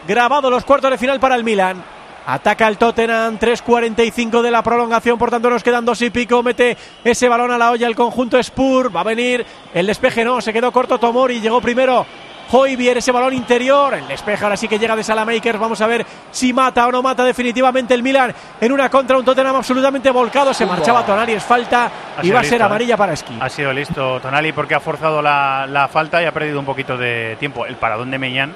[0.06, 1.82] grabado los cuartos de final para el Milan.
[2.26, 6.44] Ataca el Tottenham, 3.45 de la prolongación, por tanto nos quedan dos y pico.
[6.44, 6.76] Mete
[7.06, 8.94] ese balón a la olla el conjunto Spur.
[8.94, 11.40] Va a venir el despeje, no, se quedó corto Tomori.
[11.40, 12.06] Llegó primero
[12.52, 13.94] Hoybier, ese balón interior.
[13.94, 15.60] El despeje ahora sí que llega de Salamakers.
[15.60, 19.18] Vamos a ver si mata o no mata definitivamente el Milan en una contra.
[19.18, 20.54] Un Tottenham absolutamente volcado.
[20.54, 22.66] Se marchaba Tonali, es falta Ha y va a ser listo, ¿eh?
[22.66, 23.38] amarilla para Esqui.
[23.40, 26.98] Ha sido listo Tonali porque ha forzado la, la falta y ha perdido un poquito
[26.98, 27.66] de tiempo.
[27.66, 28.54] El paradón de Meñán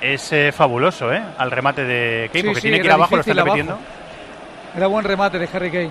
[0.00, 1.22] es eh, fabuloso, ¿eh?
[1.38, 3.72] Al remate de Kane, Sí, porque sí, tiene que ir era abajo, lo está repitiendo.
[3.74, 3.86] abajo.
[4.76, 5.90] Era buen remate de Harry Kane.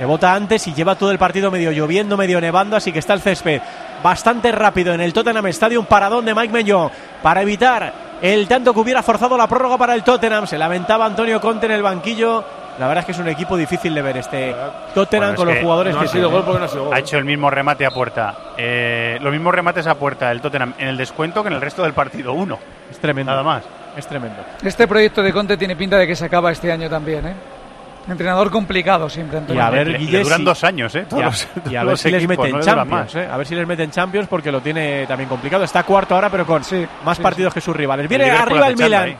[0.00, 3.20] Rebota antes y lleva todo el partido medio lloviendo, medio nevando, así que está el
[3.20, 3.60] césped
[4.02, 5.86] bastante rápido en el Tottenham Stadium.
[5.86, 6.90] Paradón de Mike Meñó
[7.22, 10.46] para evitar el tanto que hubiera forzado la prórroga para el Tottenham.
[10.46, 12.44] Se lamentaba Antonio Conte en el banquillo.
[12.78, 14.54] La verdad es que es un equipo difícil de ver este
[14.94, 16.36] Tottenham Bueno, es con los jugadores no que ha sido tiene.
[16.36, 16.94] gol porque no ha sido gol.
[16.94, 18.34] Ha hecho el mismo remate a puerta.
[18.56, 21.82] Eh, los mismos remates a puerta del Tottenham en el descuento que en el resto
[21.82, 22.32] del partido.
[22.34, 22.58] Uno.
[22.90, 23.32] Es tremendo.
[23.32, 23.64] Nada más.
[23.96, 24.36] Es tremendo.
[24.62, 27.34] Este proyecto de Conte tiene pinta de que se acaba este año también, ¿eh?
[28.08, 29.60] Entrenador complicado siempre, Antonio.
[29.62, 31.00] Y a ver, Le- le Guille, duran si- dos años, ¿eh?
[31.06, 33.14] Y Todos a, los- y a ver los si les meten no Champions, más.
[33.14, 33.28] ¿eh?
[33.30, 35.62] A ver si les meten Champions porque lo tiene también complicado.
[35.64, 38.08] Está cuarto ahora, pero con Sí, más sí, partidos que sus rivales.
[38.08, 39.02] Viene Liverpool arriba el Milan.
[39.04, 39.16] ahí.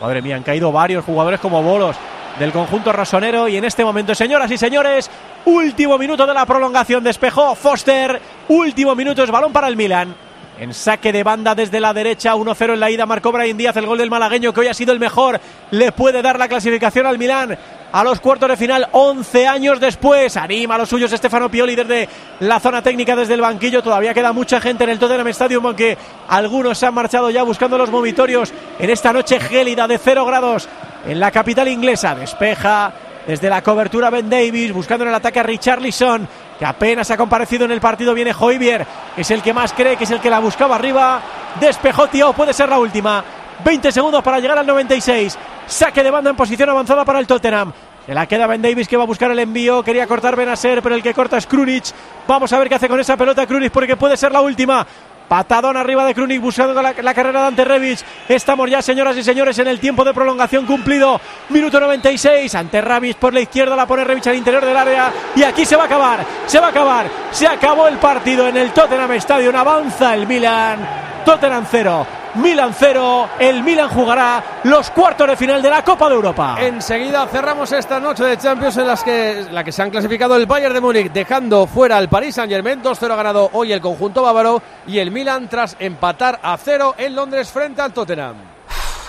[0.00, 1.96] Madre mía, han caído varios jugadores como bolos
[2.38, 5.10] del conjunto rosonero y en este momento, señoras y señores,
[5.44, 7.02] último minuto de la prolongación.
[7.02, 8.20] Despejó Foster.
[8.48, 10.14] Último minuto es balón para el Milan.
[10.60, 13.86] en saque de banda desde la derecha, 1-0 en la ida, marcó Brian Díaz, el
[13.86, 15.38] gol del malagueño que hoy ha sido el mejor,
[15.70, 17.56] le puede dar la clasificación al Milán
[17.92, 20.36] a los cuartos de final 11 años después.
[20.36, 22.08] Anima a los suyos Stefano Pioli desde
[22.40, 23.82] la zona técnica, desde el banquillo.
[23.82, 25.96] Todavía queda mucha gente en el Tottenham Stadium, aunque
[26.28, 30.68] algunos se han marchado ya buscando los movitorios en esta noche gélida de 0 grados
[31.06, 32.14] en la capital inglesa.
[32.14, 32.92] Despeja
[33.26, 36.26] desde la cobertura Ben Davis, buscando en el ataque a Richarlison,
[36.58, 38.14] que apenas ha comparecido en el partido.
[38.14, 41.20] Viene Hoybier, que es el que más cree, que es el que la buscaba arriba.
[41.60, 43.22] Despejó Tío, puede ser la última.
[43.64, 45.36] 20 segundos para llegar al 96.
[45.68, 47.72] Saque de banda en posición avanzada para el Tottenham.
[48.06, 49.82] Se la queda Ben Davis que va a buscar el envío.
[49.82, 51.84] Quería cortar Benacer, pero el que corta es Krunic.
[52.26, 54.86] Vamos a ver qué hace con esa pelota Krunic porque puede ser la última.
[55.28, 58.00] Patadón arriba de Krunic buscando la, carrera de Ante Rebic.
[58.30, 61.20] Estamos ya, señoras y señores, en el tiempo de prolongación cumplido.
[61.50, 62.54] Minuto 96.
[62.54, 65.12] Ante Rebic por la izquierda la pone Rebic al interior del área.
[65.36, 66.24] Y aquí se va a acabar.
[66.46, 67.06] Se va a acabar.
[67.30, 69.54] Se acabó el partido en el Tottenham Stadium.
[69.54, 70.78] Avanza el Milan.
[71.26, 72.06] Tottenham 0.
[72.38, 76.56] Milan 0, el Milan jugará los cuartos de final de la Copa de Europa.
[76.60, 80.46] Enseguida cerramos esta noche de Champions en las que, la que se han clasificado el
[80.46, 82.80] Bayern de Múnich, dejando fuera al Paris Saint Germain.
[82.82, 87.16] 2-0 ha ganado hoy el conjunto bávaro y el Milan tras empatar a 0 en
[87.16, 88.36] Londres frente al Tottenham.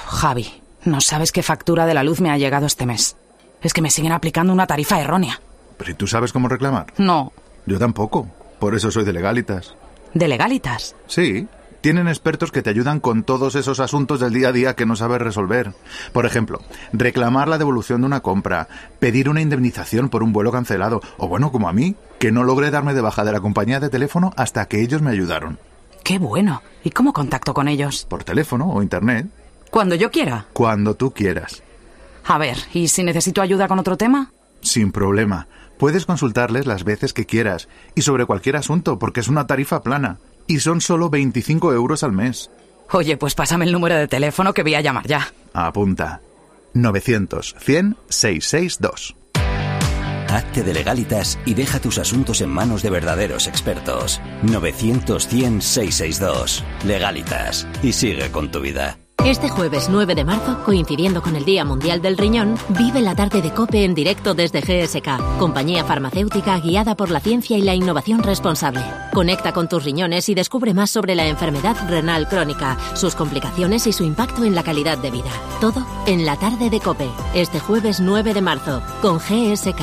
[0.07, 3.15] Javi, no sabes qué factura de la luz me ha llegado este mes.
[3.61, 5.39] Es que me siguen aplicando una tarifa errónea.
[5.77, 6.88] ¿Pero y tú sabes cómo reclamar?
[6.97, 7.32] No.
[7.67, 8.27] Yo tampoco.
[8.57, 9.75] Por eso soy de legalitas.
[10.13, 10.95] ¿De legalitas?
[11.05, 11.47] Sí.
[11.82, 14.97] Tienen expertos que te ayudan con todos esos asuntos del día a día que no
[14.97, 15.73] sabes resolver.
[16.11, 16.59] Por ejemplo,
[16.91, 18.67] reclamar la devolución de una compra,
[18.99, 22.69] pedir una indemnización por un vuelo cancelado, o bueno, como a mí, que no logré
[22.69, 25.57] darme de baja de la compañía de teléfono hasta que ellos me ayudaron.
[26.03, 26.61] Qué bueno.
[26.84, 28.05] ¿Y cómo contacto con ellos?
[28.09, 29.27] Por teléfono o internet.
[29.71, 30.47] Cuando yo quiera.
[30.51, 31.63] Cuando tú quieras.
[32.25, 34.32] A ver, ¿y si necesito ayuda con otro tema?
[34.61, 35.47] Sin problema.
[35.77, 40.17] Puedes consultarles las veces que quieras y sobre cualquier asunto porque es una tarifa plana
[40.50, 42.50] y son solo 25 euros al mes.
[42.91, 45.32] Oye, pues pásame el número de teléfono que voy a llamar ya.
[45.54, 46.22] Apunta.
[46.74, 49.16] 900 100 662.
[50.28, 54.22] Hazte de legalitas y deja tus asuntos en manos de verdaderos expertos.
[54.43, 56.64] 900 100 662.
[56.86, 57.68] Legalitas.
[57.82, 58.97] Y sigue con tu vida.
[59.26, 63.41] Este jueves 9 de marzo, coincidiendo con el Día Mundial del Riñón, vive la tarde
[63.41, 68.24] de COPE en directo desde GSK, compañía farmacéutica guiada por la ciencia y la innovación
[68.24, 68.82] responsable.
[69.13, 73.93] Conecta con tus riñones y descubre más sobre la enfermedad renal crónica, sus complicaciones y
[73.93, 75.32] su impacto en la calidad de vida.
[75.59, 79.82] Todo en la tarde de COPE, este jueves 9 de marzo, con GSK.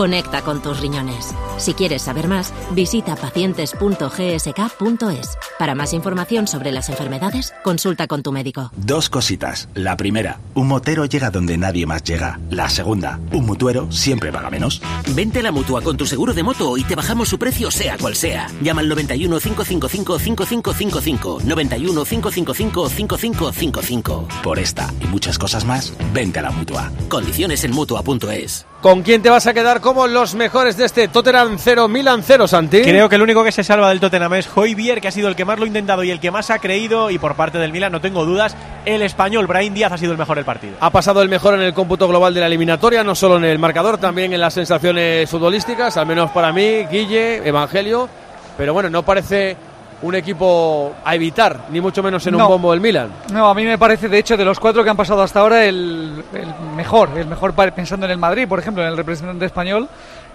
[0.00, 1.34] Conecta con tus riñones.
[1.58, 5.38] Si quieres saber más, visita pacientes.gsk.es.
[5.58, 8.72] Para más información sobre las enfermedades, consulta con tu médico.
[8.78, 9.68] Dos cositas.
[9.74, 12.40] La primera, un motero llega donde nadie más llega.
[12.48, 14.80] La segunda, un mutuero siempre paga menos.
[15.14, 17.98] Vente a la mutua con tu seguro de moto y te bajamos su precio sea
[17.98, 18.48] cual sea.
[18.62, 21.40] Llama al 91 555 5555.
[21.44, 24.28] 91 555 5555.
[24.42, 26.90] Por esta y muchas cosas más, vente a la mutua.
[27.10, 28.64] Condiciones en mutua.es.
[28.80, 32.48] ¿Con quién te vas a quedar como los mejores de este Tottenham 0 Milan 0,
[32.48, 32.80] Santi?
[32.80, 35.36] Creo que el único que se salva del Tottenham es Hoybier, que ha sido el
[35.36, 37.10] que más lo ha intentado y el que más ha creído.
[37.10, 38.56] Y por parte del Milan, no tengo dudas,
[38.86, 40.78] el español Brahim Díaz ha sido el mejor del partido.
[40.80, 43.58] Ha pasado el mejor en el cómputo global de la eliminatoria, no solo en el
[43.58, 48.08] marcador, también en las sensaciones futbolísticas, al menos para mí, Guille, Evangelio.
[48.56, 49.58] Pero bueno, no parece
[50.02, 52.44] un equipo a evitar, ni mucho menos en No.
[52.44, 53.10] un bombo del Milan.
[53.32, 55.64] No, a mí me parece, de hecho, de los cuatro que han pasado hasta ahora,
[55.64, 57.10] el, el mejor.
[57.16, 59.88] El mejor pensando en el Madrid, por ejemplo, en el representante español.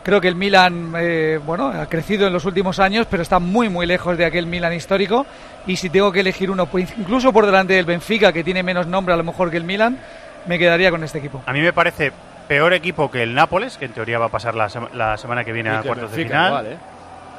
[0.03, 3.69] Creo que el Milan, eh, bueno, ha crecido en los últimos años, pero está muy,
[3.69, 5.25] muy lejos de aquel Milan histórico.
[5.65, 8.85] Y si tengo que elegir uno, pues, incluso por delante del Benfica, que tiene menos
[8.85, 9.97] nombre a lo mejor que el Milan,
[10.45, 11.41] me quedaría con este equipo.
[11.47, 12.11] A mí me parece
[12.47, 15.43] peor equipo que el Nápoles, que en teoría va a pasar la, sema- la semana
[15.43, 16.49] que viene Y a que cuartos de final.
[16.49, 16.77] igual, ¿eh?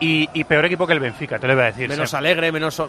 [0.01, 1.88] Y, y peor equipo que el Benfica, te lo iba a decir.
[1.88, 2.82] Menos alegre, menos...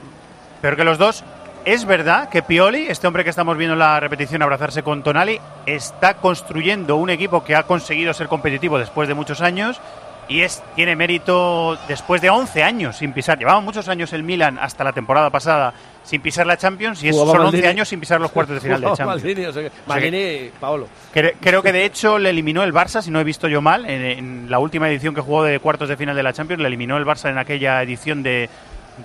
[0.61, 1.23] Peor que los dos.
[1.65, 5.39] Es verdad que Pioli, este hombre que estamos viendo en la repetición abrazarse con Tonali,
[5.65, 9.81] está construyendo un equipo que ha conseguido ser competitivo después de muchos años
[10.29, 13.37] y es tiene mérito después de 11 años sin pisar.
[13.39, 15.73] Llevaba muchos años el Milan hasta la temporada pasada
[16.03, 17.67] sin pisar la Champions y es, son 11 Maldini.
[17.67, 19.23] años sin pisar los cuartos de final de Champions.
[19.23, 20.87] Maldini, o sea que- O sea que- Maldini, Paolo.
[21.13, 23.85] Cre- Creo que de hecho le eliminó el Barça, si no he visto yo mal,
[23.85, 26.67] en, en la última edición que jugó de cuartos de final de la Champions, le
[26.67, 28.49] eliminó el Barça en aquella edición de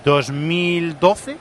[0.03, 1.37] 2012.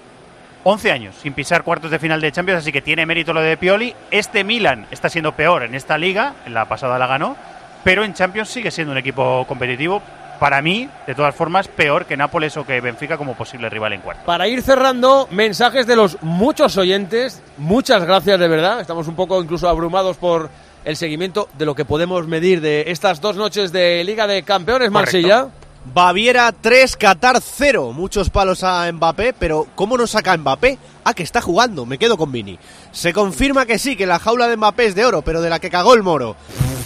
[0.64, 3.57] 11 años sin pisar cuartos de final de Champions, así que tiene mérito lo de
[3.57, 3.93] Pioli.
[4.12, 7.36] Este Milan está siendo peor en esta liga, en la pasada la ganó,
[7.85, 10.03] pero en Champions sigue siendo un equipo competitivo.
[10.39, 14.01] Para mí, de todas formas, peor que Nápoles o que Benfica como posible rival en
[14.01, 14.25] cuartos.
[14.25, 17.41] Para ir cerrando, mensajes de los muchos oyentes.
[17.59, 18.81] Muchas gracias de verdad.
[18.81, 20.51] Estamos un poco incluso abrumados por
[20.85, 24.91] el seguimiento de lo que podemos medir de estas dos noches de Liga de Campeones
[24.91, 25.17] Correcto.
[25.17, 25.49] Marsella.
[25.85, 27.93] Baviera 3, Qatar 0.
[27.93, 30.79] Muchos palos a Mbappé, pero ¿cómo no saca Mbappé?
[31.05, 32.59] Ah, que está jugando, me quedo con Vini.
[32.93, 35.59] Se confirma que sí, que la jaula de Mbappé es de oro, pero de la
[35.59, 36.37] que cagó el moro.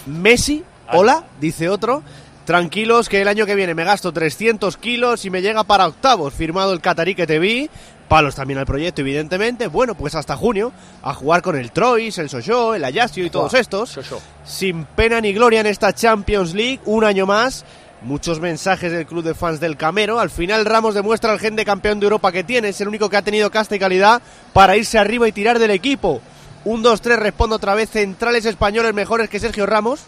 [0.07, 2.03] Messi, hola, dice otro.
[2.45, 6.33] Tranquilos que el año que viene me gasto 300 kilos y me llega para octavos.
[6.33, 7.69] Firmado el catarí que te vi.
[8.07, 9.67] Palos también al proyecto, evidentemente.
[9.67, 10.73] Bueno, pues hasta junio
[11.03, 13.99] a jugar con el Troyes, el Sochaux, el Ayasio y todos estos.
[14.45, 17.65] Sin pena ni gloria en esta Champions League, un año más.
[18.03, 20.21] Muchos mensajes del club de fans del Camero.
[20.21, 22.69] Al final Ramos demuestra al gen de campeón de Europa que tiene.
[22.69, 24.23] Es el único que ha tenido casta y calidad
[24.53, 26.21] para irse arriba y tirar del equipo.
[26.65, 27.91] Un 2-3 responde otra vez.
[27.91, 30.05] Centrales españoles mejores que Sergio Ramos.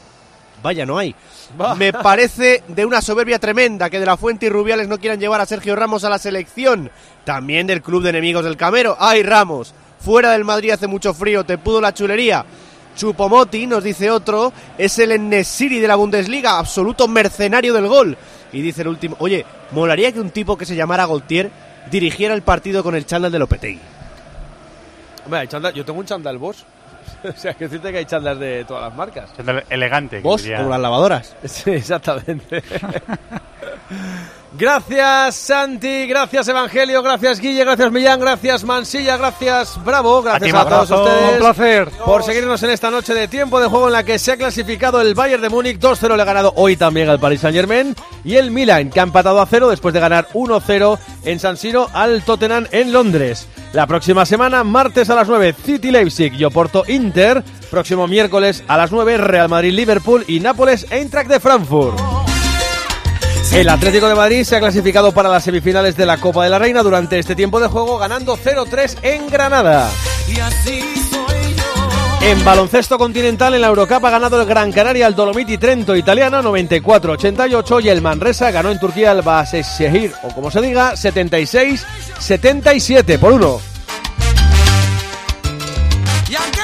[0.63, 1.15] Vaya, no hay.
[1.77, 5.41] Me parece de una soberbia tremenda que de la Fuente y Rubiales no quieran llevar
[5.41, 6.91] a Sergio Ramos a la selección.
[7.25, 8.97] También del club de enemigos del Camero.
[8.99, 9.73] ¡Ay, Ramos!
[10.01, 12.45] Fuera del Madrid hace mucho frío, te pudo la chulería.
[12.97, 18.17] Chupomoti, nos dice otro, es el Enesiri de la Bundesliga, absoluto mercenario del gol.
[18.53, 21.51] Y dice el último, oye, molaría que un tipo que se llamara Gaultier
[21.91, 23.81] dirigiera el partido con el chándal de Lopetegui.
[25.25, 26.59] Hombre, chándal- yo tengo un chándal Bosch.
[27.25, 29.33] o sea, que decirte que hay chándal de todas las marcas.
[29.37, 30.21] Chándal elegante.
[30.21, 30.59] diría.
[30.59, 31.37] como las lavadoras.
[31.45, 32.63] Sí, exactamente.
[34.57, 40.91] Gracias Santi, gracias Evangelio, gracias Guille, gracias Millán, gracias Mansilla, gracias Bravo, gracias a, todos
[40.91, 41.03] abrazo.
[41.05, 41.89] ustedes Un placer.
[42.07, 45.03] por seguirnos en esta noche de tiempo de juego en la que se ha clasificado
[45.03, 47.95] el Bayern de Múnich 2-0 le ha ganado hoy también al Paris Saint Germain
[48.25, 51.89] y el Milan que ha empatado a 0 después de ganar 1-0 en San Siro
[51.93, 53.49] al Tottenham en Londres.
[53.75, 57.45] La próxima semana, martes a las 9, City Leipzig y Oporto Inter.
[57.71, 62.28] Próximo miércoles a las 9, Real Madrid Liverpool y Nápoles Eintracht de Frankfurt.
[63.53, 66.59] El Atlético de Madrid se ha clasificado para las semifinales de la Copa de la
[66.59, 69.89] Reina durante este tiempo de juego, ganando 0-3 en Granada.
[72.21, 76.43] En baloncesto continental, en la Eurocup ha ganado el Gran Canaria al Dolomiti Trento italiana
[76.43, 83.33] 94-88 y el Manresa ganó en Turquía al Baseshehir, o como se diga, 76-77 por
[83.33, 83.63] uno.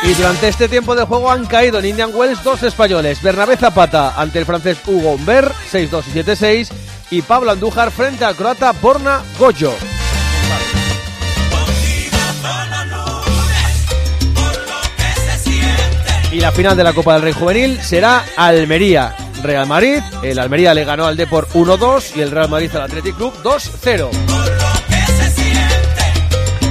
[0.07, 4.21] Y durante este tiempo de juego han caído en Indian Wells dos españoles, Bernabé Zapata
[4.21, 6.69] ante el francés Hugo Humbert, 6-2 y 7-6,
[7.11, 9.73] y Pablo Andújar frente al croata Borna Goyo.
[16.33, 19.15] Y la final de la Copa del Rey Juvenil será Almería.
[19.43, 23.17] Real Madrid, el Almería le ganó al Depor 1-2 y el Real Madrid al Athletic
[23.17, 24.64] Club 2-0.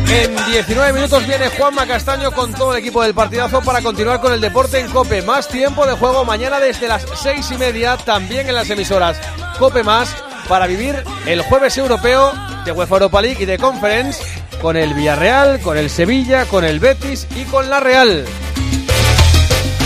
[0.10, 4.34] En 19 minutos viene Juanma Castaño con todo el equipo del partidazo para continuar con
[4.34, 5.22] el deporte en Cope.
[5.22, 9.18] Más tiempo de juego mañana desde las 6 y media, también en las emisoras
[9.58, 10.16] Cope Más,
[10.48, 12.32] para vivir el jueves europeo
[12.66, 14.24] de UEFA Europa League y de Conference
[14.62, 18.26] con el Villarreal, con el Sevilla, con el Betis y con la Real.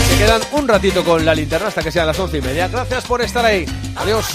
[0.08, 2.68] Se quedan un ratito con la linterna hasta que sean las once y media.
[2.68, 3.66] Gracias por estar ahí.
[3.96, 4.26] Adiós.